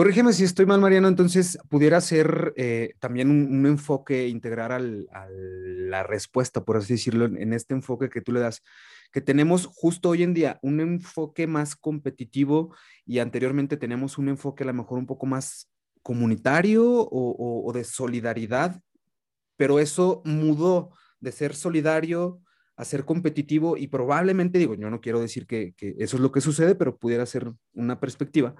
Corrígeme 0.00 0.32
si 0.32 0.44
estoy 0.44 0.64
mal, 0.64 0.80
Mariano, 0.80 1.08
entonces 1.08 1.58
pudiera 1.68 2.00
ser 2.00 2.54
eh, 2.56 2.94
también 3.00 3.28
un, 3.28 3.66
enfoque, 3.66 4.28
integrar 4.28 4.72
al, 4.72 5.06
a 5.12 5.26
la 5.28 6.02
respuesta, 6.04 6.64
por 6.64 6.78
así 6.78 6.94
decirlo, 6.94 7.26
en 7.26 7.52
este 7.52 7.74
enfoque 7.74 8.08
que 8.08 8.22
tú 8.22 8.32
le 8.32 8.40
das, 8.40 8.62
que 9.12 9.20
tenemos 9.20 9.66
justo 9.66 10.08
hoy 10.08 10.22
en 10.22 10.32
día 10.32 10.58
un 10.62 10.80
enfoque 10.80 11.46
más 11.46 11.76
competitivo 11.76 12.74
y 13.04 13.18
anteriormente 13.18 13.76
tenemos 13.76 14.16
un 14.16 14.30
enfoque 14.30 14.64
a 14.64 14.68
lo 14.68 14.72
mejor 14.72 14.96
un 14.96 15.06
poco 15.06 15.26
más 15.26 15.68
comunitario 16.00 16.82
o, 16.82 17.70
de 17.74 17.84
solidaridad, 17.84 18.80
pero 19.58 19.80
eso 19.80 20.22
mudó 20.24 20.92
de 21.20 21.30
ser 21.30 21.54
solidario 21.54 22.40
a 22.74 22.86
ser 22.86 23.04
competitivo 23.04 23.76
y 23.76 23.88
probablemente, 23.88 24.58
digo, 24.58 24.74
yo 24.76 24.88
no 24.88 25.02
quiero 25.02 25.20
decir 25.20 25.46
que, 25.46 25.74
eso 25.98 26.16
es 26.16 26.22
lo 26.22 26.32
que 26.32 26.40
sucede, 26.40 26.74
pero 26.74 26.96
pudiera 26.96 27.26
ser 27.26 27.52
una 27.74 28.00
perspectiva. 28.00 28.54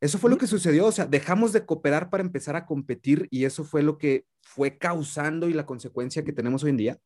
Eso 0.00 0.18
fue 0.18 0.30
lo 0.30 0.38
que 0.38 0.46
sucedió, 0.46 0.86
o 0.86 0.92
sea, 0.92 1.04
dejamos 1.04 1.52
de 1.52 1.66
cooperar 1.66 2.08
para 2.08 2.22
empezar 2.22 2.56
a 2.56 2.64
competir 2.64 3.28
y 3.30 3.44
eso 3.44 3.64
fue 3.64 3.82
lo 3.82 3.98
que 3.98 4.24
fue 4.40 4.78
causando 4.78 5.48
y 5.48 5.52
la 5.52 5.66
consecuencia 5.66 6.24
que 6.24 6.32
tenemos 6.32 6.64
hoy 6.64 6.70
en 6.70 6.76
día. 6.78 6.98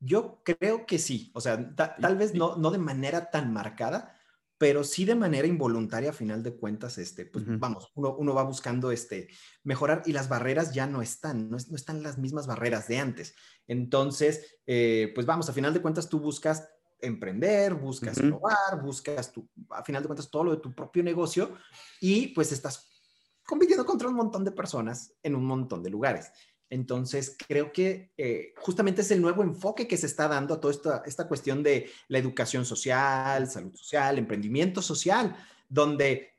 Yo 0.00 0.42
creo 0.44 0.84
que 0.84 0.98
sí, 0.98 1.30
o 1.34 1.40
sea, 1.40 1.74
tal 1.74 2.16
vez 2.16 2.34
no, 2.34 2.56
no 2.56 2.70
de 2.70 2.78
manera 2.78 3.30
tan 3.30 3.54
marcada, 3.54 4.14
pero 4.58 4.84
sí 4.84 5.04
de 5.04 5.14
manera 5.14 5.48
involuntaria, 5.48 6.10
a 6.10 6.12
final 6.12 6.42
de 6.42 6.54
cuentas, 6.54 6.98
este, 6.98 7.24
pues 7.24 7.44
vamos, 7.58 7.90
uno, 7.94 8.14
uno, 8.16 8.34
va 8.34 8.44
buscando 8.44 8.92
este, 8.92 9.28
mejorar 9.62 10.02
y 10.04 10.12
las 10.12 10.28
barreras 10.28 10.74
ya 10.74 10.86
no 10.86 11.02
están, 11.02 11.50
no, 11.50 11.56
no 11.56 11.76
están 11.76 12.02
las 12.02 12.18
mismas 12.18 12.46
barreras 12.46 12.86
de 12.86 12.98
antes. 12.98 13.34
Entonces, 13.66 14.58
eh, 14.66 15.10
pues 15.14 15.26
vamos, 15.26 15.48
a 15.48 15.52
final 15.52 15.72
de 15.72 15.82
cuentas 15.82 16.08
tú 16.08 16.20
buscas 16.20 16.68
emprender, 17.04 17.74
buscas 17.74 18.18
innovar, 18.18 18.82
buscas, 18.82 19.32
tu, 19.32 19.48
a 19.70 19.84
final 19.84 20.02
de 20.02 20.08
cuentas, 20.08 20.30
todo 20.30 20.44
lo 20.44 20.50
de 20.52 20.60
tu 20.60 20.74
propio 20.74 21.02
negocio 21.02 21.56
y 22.00 22.28
pues 22.28 22.52
estás 22.52 22.90
compitiendo 23.44 23.84
contra 23.84 24.08
un 24.08 24.14
montón 24.14 24.44
de 24.44 24.52
personas 24.52 25.12
en 25.22 25.34
un 25.34 25.44
montón 25.44 25.82
de 25.82 25.90
lugares. 25.90 26.32
Entonces, 26.70 27.36
creo 27.46 27.72
que 27.72 28.12
eh, 28.16 28.54
justamente 28.58 29.02
es 29.02 29.10
el 29.10 29.20
nuevo 29.20 29.42
enfoque 29.42 29.86
que 29.86 29.96
se 29.96 30.06
está 30.06 30.26
dando 30.26 30.54
a 30.54 30.60
toda 30.60 30.72
esta, 30.72 31.02
esta 31.06 31.28
cuestión 31.28 31.62
de 31.62 31.90
la 32.08 32.18
educación 32.18 32.64
social, 32.64 33.48
salud 33.48 33.74
social, 33.74 34.18
emprendimiento 34.18 34.82
social, 34.82 35.36
donde 35.68 36.33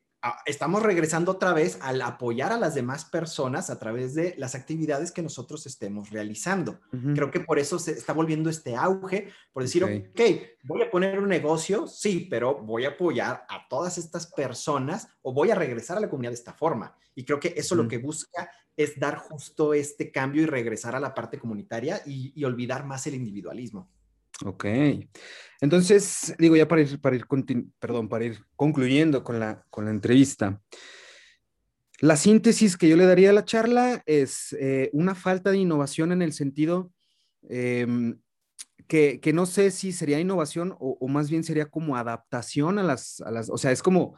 estamos 0.46 0.82
regresando 0.84 1.32
otra 1.32 1.54
vez 1.54 1.78
al 1.82 2.02
apoyar 2.02 2.52
a 2.52 2.58
las 2.58 2.76
demás 2.76 3.06
personas 3.06 3.70
a 3.70 3.80
través 3.80 4.16
de 4.16 4.36
las 4.38 4.56
actividades 4.56 5.12
que 5.12 5.22
nosotros 5.22 5.66
estemos 5.66 6.10
realizando. 6.10 6.80
Creo 7.14 7.32
que 7.32 7.40
por 7.40 7.60
eso 7.60 7.80
se 7.80 7.92
está 7.92 8.14
volviendo 8.14 8.50
este 8.50 8.76
auge, 8.76 9.30
por 9.54 9.64
decir, 9.64 9.84
ok, 9.84 10.22
voy 10.64 10.82
a 10.82 10.90
poner 10.90 11.20
un 11.20 11.30
negocio, 11.30 11.88
sí, 11.88 12.28
pero 12.30 12.56
voy 12.56 12.86
a 12.86 12.90
apoyar 12.90 13.46
a 13.50 13.68
todas 13.68 13.98
estas 13.98 14.28
personas 14.28 15.08
o 15.22 15.34
voy 15.34 15.52
a 15.52 15.56
regresar 15.56 15.98
a 15.98 16.02
la 16.02 16.10
comunidad 16.10 16.32
de 16.32 16.36
esta 16.36 16.54
forma. 16.54 16.96
Y 17.14 17.24
creo 17.24 17.40
que 17.40 17.54
eso 17.56 17.76
lo 17.76 17.88
que 17.88 17.98
busca 17.98 18.50
es 18.78 19.00
dar 19.00 19.18
justo 19.18 19.74
este 19.74 20.12
cambio 20.12 20.44
y 20.44 20.46
regresar 20.46 20.96
a 20.96 21.00
la 21.00 21.14
parte 21.14 21.40
comunitaria 21.40 22.02
y, 22.06 22.44
olvidar 22.44 22.86
más 22.86 23.08
el 23.08 23.16
individualismo. 23.16 23.90
Ok. 24.44 24.66
Entonces, 25.62 26.36
digo, 26.38 26.56
ya 26.56 26.68
para 26.68 26.82
ir, 26.82 27.00
para 27.00 27.16
ir, 27.16 27.26
perdón, 27.80 28.10
para 28.10 28.26
ir 28.26 28.40
concluyendo 28.56 29.24
con 29.24 29.40
la, 29.40 29.64
con 29.70 29.86
la 29.86 29.92
entrevista, 29.92 30.62
la 32.00 32.18
síntesis 32.18 32.76
que 32.76 32.90
yo 32.90 32.98
le 32.98 33.06
daría 33.06 33.30
a 33.30 33.34
la 33.34 33.46
charla 33.46 34.04
es 34.06 34.54
eh, 34.60 34.90
una 34.92 35.16
falta 35.16 35.52
de 35.52 35.60
innovación 35.60 36.12
en 36.12 36.22
el 36.22 36.34
sentido 36.34 36.92
em, 37.48 38.20
que, 38.88 39.22
que, 39.22 39.32
no 39.32 39.46
sé 39.46 39.72
si 39.72 39.94
sería 39.94 40.20
innovación 40.20 40.74
o, 40.80 40.98
o, 41.00 41.08
más 41.08 41.30
bien 41.30 41.46
sería 41.46 41.68
como 41.68 41.96
adaptación 41.96 42.78
a 42.80 42.84
las, 42.84 43.22
a 43.22 43.32
las, 43.32 43.50
o 43.50 43.58
sea, 43.58 43.72
es 43.72 43.82
como 43.82 44.18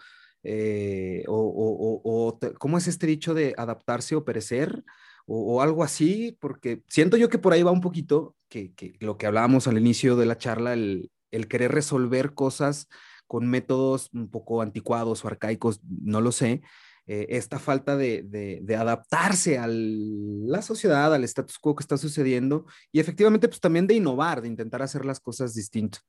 eh, 0.49 1.25
o, 1.27 2.39
¿cómo 2.58 2.77
es 2.77 2.88
este 2.88 3.06
dicho 3.06 3.34
de 3.34 3.53
adaptarse 3.58 4.15
o 4.15 4.23
perecer? 4.23 4.84
O, 5.25 5.62
algo 5.62 5.84
así, 5.84 6.38
porque 6.39 6.84
siento 6.88 7.17
yo 7.17 7.27
que 7.27 7.38
por 7.38 7.51
ahí 7.51 7.62
va 7.62 7.71
un 7.71 7.82
poquito, 7.82 8.37
que, 8.49 8.73
lo 8.99 9.17
que 9.17 9.27
hablábamos 9.27 9.67
al 9.67 9.77
inicio 9.77 10.15
de 10.15 10.25
la 10.25 10.38
charla, 10.38 10.73
el, 10.73 11.12
querer 11.49 11.71
resolver 11.71 12.33
cosas 12.33 12.88
con 13.27 13.47
métodos 13.47 14.10
un 14.13 14.29
poco 14.29 14.62
anticuados 14.62 15.23
o 15.23 15.27
arcaicos, 15.27 15.81
no 15.83 16.21
lo 16.21 16.31
sé, 16.31 16.62
eh, 17.05 17.27
esta 17.29 17.60
falta 17.60 17.95
de, 17.95 18.63
adaptarse 18.77 19.57
a 19.57 19.67
la 19.67 20.62
sociedad, 20.62 21.13
al 21.13 21.23
status 21.23 21.60
quo 21.60 21.75
que 21.75 21.83
está 21.83 21.97
sucediendo 21.97 22.65
y 22.91 22.99
efectivamente 22.99 23.47
pues 23.47 23.60
también 23.60 23.88
de 23.88 23.93
innovar, 23.93 24.41
de 24.41 24.47
intentar 24.47 24.81
hacer 24.81 25.05
las 25.05 25.19
cosas 25.19 25.53
distintas. 25.53 26.01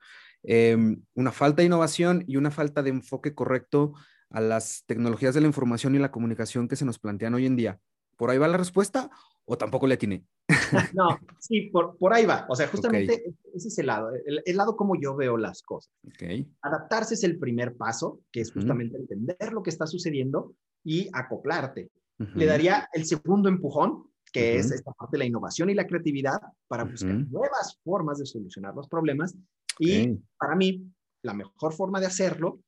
Em, 0.42 1.02
una 1.14 1.32
falta 1.32 1.62
de 1.62 1.66
innovación 1.66 2.24
y 2.26 2.36
una 2.36 2.50
falta 2.50 2.82
de 2.82 2.90
enfoque 2.90 3.34
correcto 3.34 3.94
a 4.30 4.40
las 4.40 4.84
tecnologías 4.86 5.34
de 5.34 5.40
la 5.40 5.46
información 5.46 5.94
y 5.94 5.98
la 5.98 6.10
comunicación 6.10 6.68
que 6.68 6.76
se 6.76 6.84
nos 6.84 6.98
plantean 6.98 7.34
hoy 7.34 7.46
en 7.46 7.56
día. 7.56 7.80
¿Por 8.16 8.30
ahí 8.30 8.38
va 8.38 8.48
la 8.48 8.56
respuesta 8.56 9.10
o 9.48 9.56
tampoco 9.56 9.86
le 9.86 9.96
tiene? 9.96 10.24
no, 10.94 11.18
sí, 11.38 11.70
por, 11.72 11.96
por, 11.96 12.12
ahí 12.12 12.26
va. 12.26 12.46
O 12.48 12.54
sea, 12.54 12.68
justamente 12.68 13.34
ese 13.54 13.68
es 13.68 13.78
el 13.78 13.86
lado, 13.86 14.10
el, 14.14 14.56
lado 14.56 14.76
como 14.76 14.94
yo 15.00 15.16
veo 15.16 15.38
las 15.38 15.62
cosas. 15.62 15.90
Okay. 16.06 16.46
Adaptarse 16.62 17.14
es 17.14 17.24
el 17.24 17.38
primer 17.38 17.74
paso, 17.76 18.20
que 18.30 18.42
es 18.42 18.52
justamente 18.52 18.98
entender 18.98 19.52
lo 19.52 19.62
que 19.62 19.70
está 19.70 19.86
sucediendo 19.86 20.54
y 20.84 21.08
acoplarte. 21.12 21.90
Le 22.34 22.46
daría 22.46 22.88
el 22.92 23.06
segundo 23.06 23.48
empujón, 23.48 24.10
que 24.32 24.56
es 24.56 24.70
esta 24.70 24.92
parte 24.92 25.16
de 25.16 25.18
la 25.20 25.24
innovación 25.24 25.70
y 25.70 25.74
la 25.74 25.86
creatividad 25.86 26.40
para 26.66 26.84
buscar 26.84 27.14
nuevas 27.14 27.78
formas 27.82 28.18
de 28.18 28.26
solucionar 28.26 28.74
los 28.74 28.88
problemas. 28.88 29.34
Y 29.78 30.18
para 30.36 30.56
mí, 30.56 30.84
la 31.22 31.32
mejor 31.32 31.72
forma 31.72 32.00
de 32.00 32.06
hacerlo 32.06 32.60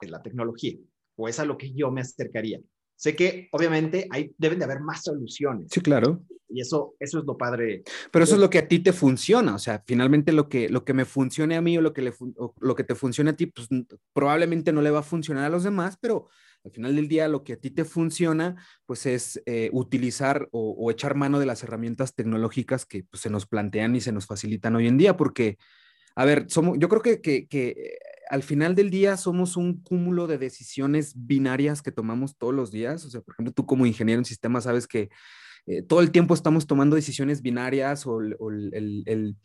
es 0.00 0.10
la 0.10 0.22
tecnología 0.22 0.76
o 1.16 1.28
es 1.28 1.38
a 1.38 1.44
lo 1.44 1.56
que 1.56 1.72
yo 1.72 1.90
me 1.90 2.00
acercaría. 2.00 2.60
Sé 2.96 3.14
que 3.14 3.48
obviamente 3.52 4.08
hay, 4.10 4.32
deben 4.38 4.58
de 4.58 4.64
haber 4.64 4.80
más 4.80 5.02
soluciones. 5.04 5.68
Sí, 5.70 5.80
claro. 5.80 6.22
Y 6.48 6.60
eso, 6.60 6.94
eso 6.98 7.18
es 7.18 7.24
lo 7.24 7.36
padre. 7.36 7.82
Pero 8.10 8.24
eso 8.24 8.36
es 8.36 8.40
lo 8.40 8.48
que 8.48 8.58
a 8.58 8.68
ti 8.68 8.78
te 8.78 8.92
funciona, 8.92 9.54
o 9.54 9.58
sea, 9.58 9.82
finalmente 9.84 10.32
lo 10.32 10.48
que, 10.48 10.68
lo 10.68 10.84
que 10.84 10.94
me 10.94 11.04
funcione 11.04 11.56
a 11.56 11.60
mí 11.60 11.76
o 11.76 11.82
lo 11.82 11.92
que, 11.92 12.02
le, 12.02 12.14
lo 12.60 12.74
que 12.74 12.84
te 12.84 12.94
funcione 12.94 13.30
a 13.30 13.36
ti, 13.36 13.46
pues 13.46 13.68
probablemente 14.12 14.72
no 14.72 14.80
le 14.80 14.90
va 14.90 15.00
a 15.00 15.02
funcionar 15.02 15.44
a 15.44 15.48
los 15.48 15.64
demás, 15.64 15.98
pero 16.00 16.28
al 16.64 16.70
final 16.70 16.96
del 16.96 17.08
día 17.08 17.28
lo 17.28 17.44
que 17.44 17.54
a 17.54 17.56
ti 17.56 17.70
te 17.70 17.84
funciona, 17.84 18.56
pues 18.86 19.06
es 19.06 19.42
eh, 19.44 19.70
utilizar 19.72 20.48
o, 20.52 20.90
echar 20.90 21.16
mano 21.16 21.38
de 21.38 21.46
las 21.46 21.62
herramientas 21.64 22.14
tecnológicas 22.14 22.86
que 22.86 23.04
pues, 23.04 23.20
se 23.20 23.30
nos 23.30 23.46
plantean 23.46 23.96
y 23.96 24.00
se 24.00 24.12
nos 24.12 24.26
facilitan 24.26 24.76
hoy 24.76 24.86
en 24.86 24.96
día, 24.96 25.16
porque, 25.16 25.58
a 26.14 26.24
ver, 26.24 26.46
somos, 26.48 26.78
yo 26.78 26.88
creo 26.88 27.02
que, 27.02 27.20
que, 27.20 27.46
que 27.48 27.98
al 28.28 28.42
final 28.42 28.74
del 28.74 28.90
día 28.90 29.16
somos 29.16 29.56
un 29.56 29.82
cúmulo 29.82 30.26
de 30.26 30.38
decisiones 30.38 31.12
binarias 31.16 31.82
que 31.82 31.92
tomamos 31.92 32.36
todos 32.36 32.54
los 32.54 32.70
días. 32.70 33.04
O 33.04 33.10
sea, 33.10 33.20
por 33.20 33.34
ejemplo, 33.34 33.52
tú 33.52 33.66
como 33.66 33.86
ingeniero 33.86 34.20
en 34.20 34.24
sistemas 34.24 34.64
sabes 34.64 34.86
que 34.86 35.08
eh, 35.66 35.82
todo 35.82 36.00
el 36.00 36.12
tiempo 36.12 36.34
estamos 36.34 36.66
tomando 36.66 36.96
decisiones 36.96 37.42
binarias 37.42 38.06
o, 38.06 38.20
el, 38.20 39.36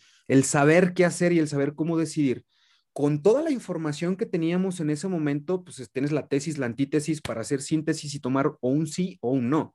saber 0.44 0.94
qué 0.94 1.06
hacer 1.06 1.34
y 1.34 1.39
el 1.39 1.48
saber 1.48 1.74
cómo 1.76 1.98
decidir. 1.98 2.46
Con 2.94 3.22
toda 3.22 3.41
la 3.41 3.52
información 3.52 4.17
que 4.17 4.26
teníamos 4.26 4.80
en 4.82 4.89
ese 4.89 5.08
momento, 5.08 5.63
pues 5.63 5.89
tienes 5.91 6.12
la 6.12 6.28
tesis, 6.28 6.58
la 6.58 6.65
antítesis 6.65 7.22
para 7.22 7.41
hacer 7.41 7.62
síntesis 7.62 8.13
y 8.13 8.20
tomar 8.20 8.48
o 8.60 8.70
un 8.70 8.86
sí 8.88 9.17
o 9.22 9.32
un 9.32 9.50
no. 9.50 9.74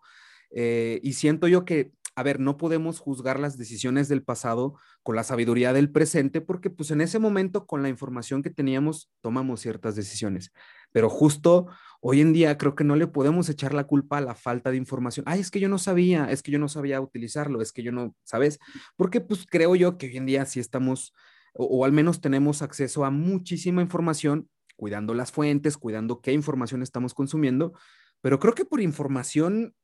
Eh, 0.51 1.01
y 1.03 1.14
siento 1.14 1.49
yo 1.49 1.64
que 1.64 1.92
a 2.16 2.22
ver, 2.22 2.40
no 2.40 2.57
podemos 2.57 2.98
juzgar 2.98 3.38
las 3.38 3.59
decisiones 3.59 4.09
del 4.09 4.22
pasado 4.22 4.74
con 5.02 5.16
la 5.16 5.22
sabiduría 5.22 5.74
del 5.74 5.92
presente 5.92 6.40
porque 6.40 6.70
pues 6.70 6.90
en 6.90 7.02
ese 7.02 7.18
momento 7.18 7.66
con 7.66 7.83
la 7.83 7.90
información 7.90 8.42
que 8.42 8.48
teníamos 8.48 9.11
tomamos 9.20 9.61
ciertas 9.61 9.96
decisiones. 9.96 10.50
Pero 10.92 11.11
justo 11.11 11.66
hoy 12.00 12.22
en 12.22 12.33
día 12.33 12.57
creo 12.57 12.74
que 12.74 12.85
no 12.85 12.96
le 12.96 13.07
podemos 13.07 13.50
echar 13.50 13.74
la 13.74 13.85
culpa 13.85 14.16
a 14.16 14.22
la 14.22 14.35
falta 14.35 14.70
de 14.70 14.79
información. 14.79 15.24
Ay, 15.29 15.40
es 15.40 15.50
que 15.50 15.61
yo 15.61 15.68
no 15.68 15.76
sabía, 15.76 16.31
es 16.31 16.42
que 16.42 16.50
yo 16.50 16.59
no 16.59 16.68
sabía 16.68 17.02
utilizarlo, 17.02 17.61
es 17.61 17.70
que 17.70 17.83
yo 17.83 17.92
no, 17.92 18.16
¿sabes? 18.24 18.59
Porque 18.96 19.20
pues 19.20 19.44
creo 19.46 19.76
yo 19.76 19.98
que 19.98 20.07
hoy 20.07 20.16
en 20.16 20.24
día 20.24 20.46
sí 20.46 20.59
estamos, 20.59 21.12
o, 21.52 21.66
o 21.66 21.85
al 21.85 21.92
menos 21.92 22.22
tenemos 22.22 22.62
acceso 22.62 23.05
a 23.05 23.11
muchísima 23.11 23.83
información, 23.83 24.48
cuidando 24.74 25.12
las 25.12 25.33
fuentes, 25.33 25.76
cuidando 25.76 26.22
qué 26.22 26.33
información 26.33 26.83
estamos 26.83 27.12
consumiendo, 27.12 27.74
pero 28.22 28.38
creo 28.38 28.55
que 28.55 28.64
por 28.64 28.81
información 28.81 29.74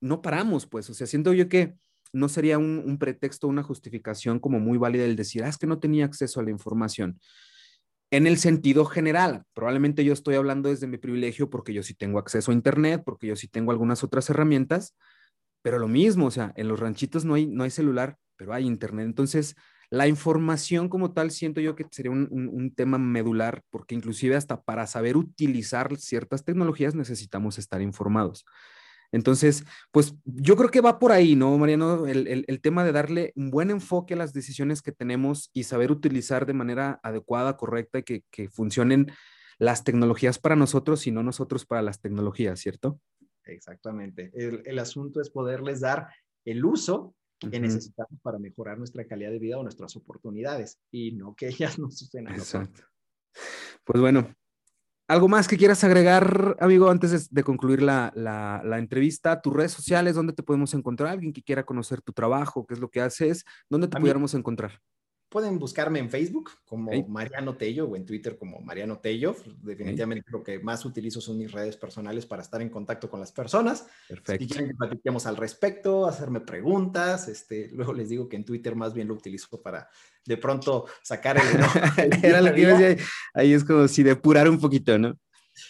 no 0.00 0.22
paramos, 0.22 0.66
pues, 0.66 0.88
o 0.90 0.94
sea, 0.94 1.06
siento 1.06 1.32
yo 1.32 1.48
que 1.48 1.74
no 2.12 2.28
sería 2.28 2.58
un, 2.58 2.98
pretexto, 2.98 3.46
una 3.46 3.62
justificación 3.62 4.40
como 4.40 4.58
muy 4.58 4.78
válida 4.78 5.04
el 5.04 5.16
decir, 5.16 5.44
ah, 5.44 5.48
es 5.48 5.58
que 5.58 5.66
no 5.66 5.78
tenía 5.78 6.04
acceso 6.04 6.40
a 6.40 6.42
la 6.42 6.50
información. 6.50 7.20
En 8.10 8.26
el 8.26 8.38
sentido 8.38 8.84
general, 8.84 9.44
probablemente 9.54 10.04
yo 10.04 10.12
estoy 10.12 10.34
hablando 10.34 10.68
desde 10.68 10.88
mi 10.88 10.98
privilegio 10.98 11.48
porque 11.48 11.72
yo 11.72 11.84
sí 11.84 11.94
tengo 11.94 12.18
acceso 12.18 12.50
a 12.50 12.54
Internet, 12.54 13.02
porque 13.04 13.28
yo 13.28 13.36
sí 13.36 13.46
tengo 13.46 13.70
algunas 13.70 14.02
otras 14.02 14.28
herramientas, 14.30 14.96
pero 15.62 15.78
lo 15.78 15.86
mismo, 15.86 16.26
o 16.26 16.30
sea, 16.30 16.52
en 16.56 16.66
los 16.66 16.80
ranchitos 16.80 17.24
no 17.24 17.34
hay, 17.34 17.46
no 17.46 17.62
hay 17.62 17.70
celular, 17.70 18.16
pero 18.36 18.52
hay 18.52 18.66
Internet. 18.66 19.06
Entonces, 19.06 19.54
la 19.90 20.06
información 20.06 20.88
como 20.88 21.12
tal 21.12 21.32
siento 21.32 21.60
yo 21.60 21.74
que 21.74 21.84
sería 21.90 22.12
un, 22.12 22.72
tema 22.76 22.96
medular, 22.96 23.62
porque 23.70 23.96
inclusive 23.96 24.36
hasta 24.36 24.62
para 24.62 24.86
saber 24.86 25.16
utilizar 25.16 25.96
ciertas 25.96 26.44
tecnologías 26.44 26.94
necesitamos 26.94 27.58
estar 27.58 27.82
informados. 27.82 28.44
Entonces, 29.12 29.64
pues 29.90 30.14
yo 30.24 30.56
creo 30.56 30.70
que 30.70 30.80
va 30.80 30.98
por 30.98 31.12
ahí, 31.12 31.34
¿no, 31.34 31.56
Mariano? 31.58 32.06
El, 32.06 32.26
el, 32.26 32.44
el, 32.46 32.60
tema 32.60 32.84
de 32.84 32.92
darle 32.92 33.32
un 33.34 33.50
buen 33.50 33.70
enfoque 33.70 34.14
a 34.14 34.16
las 34.16 34.32
decisiones 34.32 34.82
que 34.82 34.92
tenemos 34.92 35.50
y 35.52 35.64
saber 35.64 35.90
utilizar 35.90 36.46
de 36.46 36.54
manera 36.54 37.00
adecuada, 37.02 37.56
correcta 37.56 37.98
y 37.98 38.02
que, 38.04 38.22
que 38.30 38.48
funcionen 38.48 39.10
las 39.58 39.84
tecnologías 39.84 40.38
para 40.38 40.56
nosotros 40.56 41.06
y 41.06 41.10
no 41.10 41.22
nosotros 41.22 41.66
para 41.66 41.82
las 41.82 42.00
tecnologías, 42.00 42.60
¿cierto? 42.60 43.00
Exactamente. 43.44 44.30
El, 44.34 44.62
el 44.64 44.78
asunto 44.78 45.20
es 45.20 45.30
poderles 45.30 45.80
dar 45.80 46.08
el 46.44 46.64
uso 46.64 47.14
que 47.38 47.46
uh 47.46 47.50
-huh. 47.50 47.60
necesitamos 47.60 48.20
para 48.22 48.38
mejorar 48.38 48.78
nuestra 48.78 49.06
calidad 49.06 49.30
de 49.30 49.38
vida 49.38 49.58
o 49.58 49.62
nuestras 49.62 49.96
oportunidades 49.96 50.78
y 50.90 51.12
no 51.12 51.34
que 51.34 51.48
ellas 51.76 51.78
nos 51.78 52.02
a 52.14 52.20
Exacto. 52.34 52.82
Pues 53.84 54.00
bueno, 54.00 54.34
¿Algo 55.10 55.26
más 55.26 55.48
que 55.48 55.56
quieras 55.56 55.82
agregar, 55.82 56.56
amigo, 56.60 56.88
antes 56.88 57.10
de, 57.10 57.18
de 57.32 57.42
concluir 57.42 57.82
la, 57.82 58.12
la, 58.14 58.62
la, 58.64 58.78
entrevista? 58.78 59.42
¿Tus 59.42 59.52
redes 59.52 59.72
sociales? 59.72 60.14
¿Dónde 60.14 60.32
te 60.32 60.44
podemos 60.44 60.72
encontrar? 60.72 61.10
¿Alguien 61.10 61.32
que 61.32 61.42
quiera 61.42 61.64
conocer 61.64 62.00
tu 62.00 62.12
trabajo? 62.12 62.64
¿Qué 62.64 62.74
es 62.74 62.80
lo 62.80 62.90
que 62.90 63.00
haces? 63.00 63.44
¿Dónde 63.68 63.88
te 63.88 63.98
pudiéramos 63.98 64.34
encontrar? 64.34 64.80
Pueden 65.30 65.60
buscarme 65.60 66.00
en 66.00 66.10
Facebook 66.10 66.50
como. 66.66 66.90
Mariano 67.06 67.56
Tello 67.56 67.86
o 67.86 67.96
en 67.96 68.04
Twitter 68.04 68.36
como 68.36 68.60
Mariano 68.60 68.98
Tello. 68.98 69.36
Definitivamente 69.62 70.28
lo 70.30 70.42
que 70.42 70.58
más 70.58 70.84
utilizo 70.84 71.20
son 71.20 71.38
mis 71.38 71.52
redes 71.52 71.76
personales 71.76 72.26
para 72.26 72.42
estar 72.42 72.60
en 72.60 72.68
contacto 72.68 73.08
con 73.08 73.20
las 73.20 73.30
personas. 73.30 73.86
Perfecto. 74.08 74.44
Si 74.44 74.50
quieren 74.50 74.70
que 74.70 74.74
platiquemos 74.74 75.26
al 75.26 75.36
respecto, 75.36 76.06
hacerme 76.06 76.40
preguntas, 76.40 77.28
este, 77.28 77.68
luego 77.72 77.92
les 77.92 78.08
digo 78.08 78.28
que 78.28 78.36
en 78.36 78.44
Twitter 78.44 78.74
más 78.74 78.92
bien 78.92 79.06
lo 79.06 79.14
utilizo 79.14 79.62
para 79.62 79.88
de 80.26 80.36
pronto 80.36 80.86
sacar 81.02 81.38
el... 81.38 81.44
Era 82.24 82.40
lo 82.40 82.52
que 82.52 82.60
iba 82.60 82.72
a 82.72 82.78
decir. 82.78 83.06
Ahí 83.32 83.52
es 83.52 83.64
como 83.64 83.86
si 83.86 84.02
depurar 84.02 84.48
un 84.48 84.60
poquito, 84.60 84.98
¿no? 84.98 85.16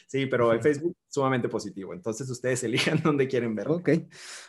Sí, 0.07 0.26
pero 0.26 0.53
en 0.53 0.62
Facebook 0.62 0.96
sumamente 1.09 1.48
positivo. 1.48 1.92
Entonces 1.94 2.29
ustedes 2.31 2.62
elijan 2.64 3.00
dónde 3.03 3.29
quieren 3.29 3.55
verlo. 3.55 3.76
Ok, 3.76 3.90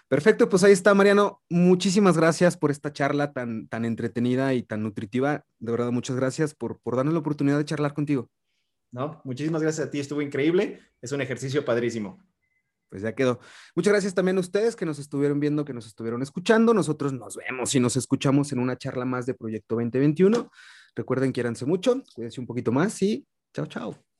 perfecto. 0.07 0.49
Pues 0.49 0.63
ahí 0.63 0.73
está, 0.73 0.93
Mariano. 0.93 1.41
Muchísimas 1.49 2.17
gracias 2.17 2.57
por 2.57 2.71
esta 2.71 2.93
charla 2.93 3.33
tan, 3.33 3.67
tan 3.67 3.85
entretenida 3.85 4.53
y 4.53 4.63
tan 4.63 4.83
nutritiva. 4.83 5.45
De 5.59 5.71
verdad, 5.71 5.91
muchas 5.91 6.15
gracias 6.15 6.53
por, 6.53 6.79
por 6.79 6.95
darnos 6.95 7.13
la 7.13 7.19
oportunidad 7.19 7.57
de 7.57 7.65
charlar 7.65 7.93
contigo. 7.93 8.29
No, 8.91 9.21
muchísimas 9.23 9.61
gracias 9.61 9.87
a 9.87 9.91
ti. 9.91 9.99
Estuvo 9.99 10.21
increíble. 10.21 10.81
Es 11.01 11.11
un 11.11 11.21
ejercicio 11.21 11.63
padrísimo. 11.63 12.21
Pues 12.89 13.03
ya 13.03 13.15
quedó. 13.15 13.39
Muchas 13.73 13.93
gracias 13.93 14.13
también 14.13 14.35
a 14.35 14.41
ustedes 14.41 14.75
que 14.75 14.85
nos 14.85 14.99
estuvieron 14.99 15.39
viendo, 15.39 15.63
que 15.63 15.73
nos 15.73 15.87
estuvieron 15.87 16.21
escuchando. 16.21 16.73
Nosotros 16.73 17.13
nos 17.13 17.37
vemos 17.37 17.73
y 17.73 17.79
nos 17.79 17.95
escuchamos 17.95 18.51
en 18.51 18.59
una 18.59 18.77
charla 18.77 19.05
más 19.05 19.25
de 19.25 19.33
Proyecto 19.33 19.75
2021. 19.75 20.51
Recuerden, 20.93 21.31
quiéranse 21.31 21.65
mucho, 21.65 22.03
cuídense 22.13 22.41
un 22.41 22.47
poquito 22.47 22.73
más 22.73 23.01
y 23.01 23.25
chao, 23.53 23.65
chao. 23.65 24.10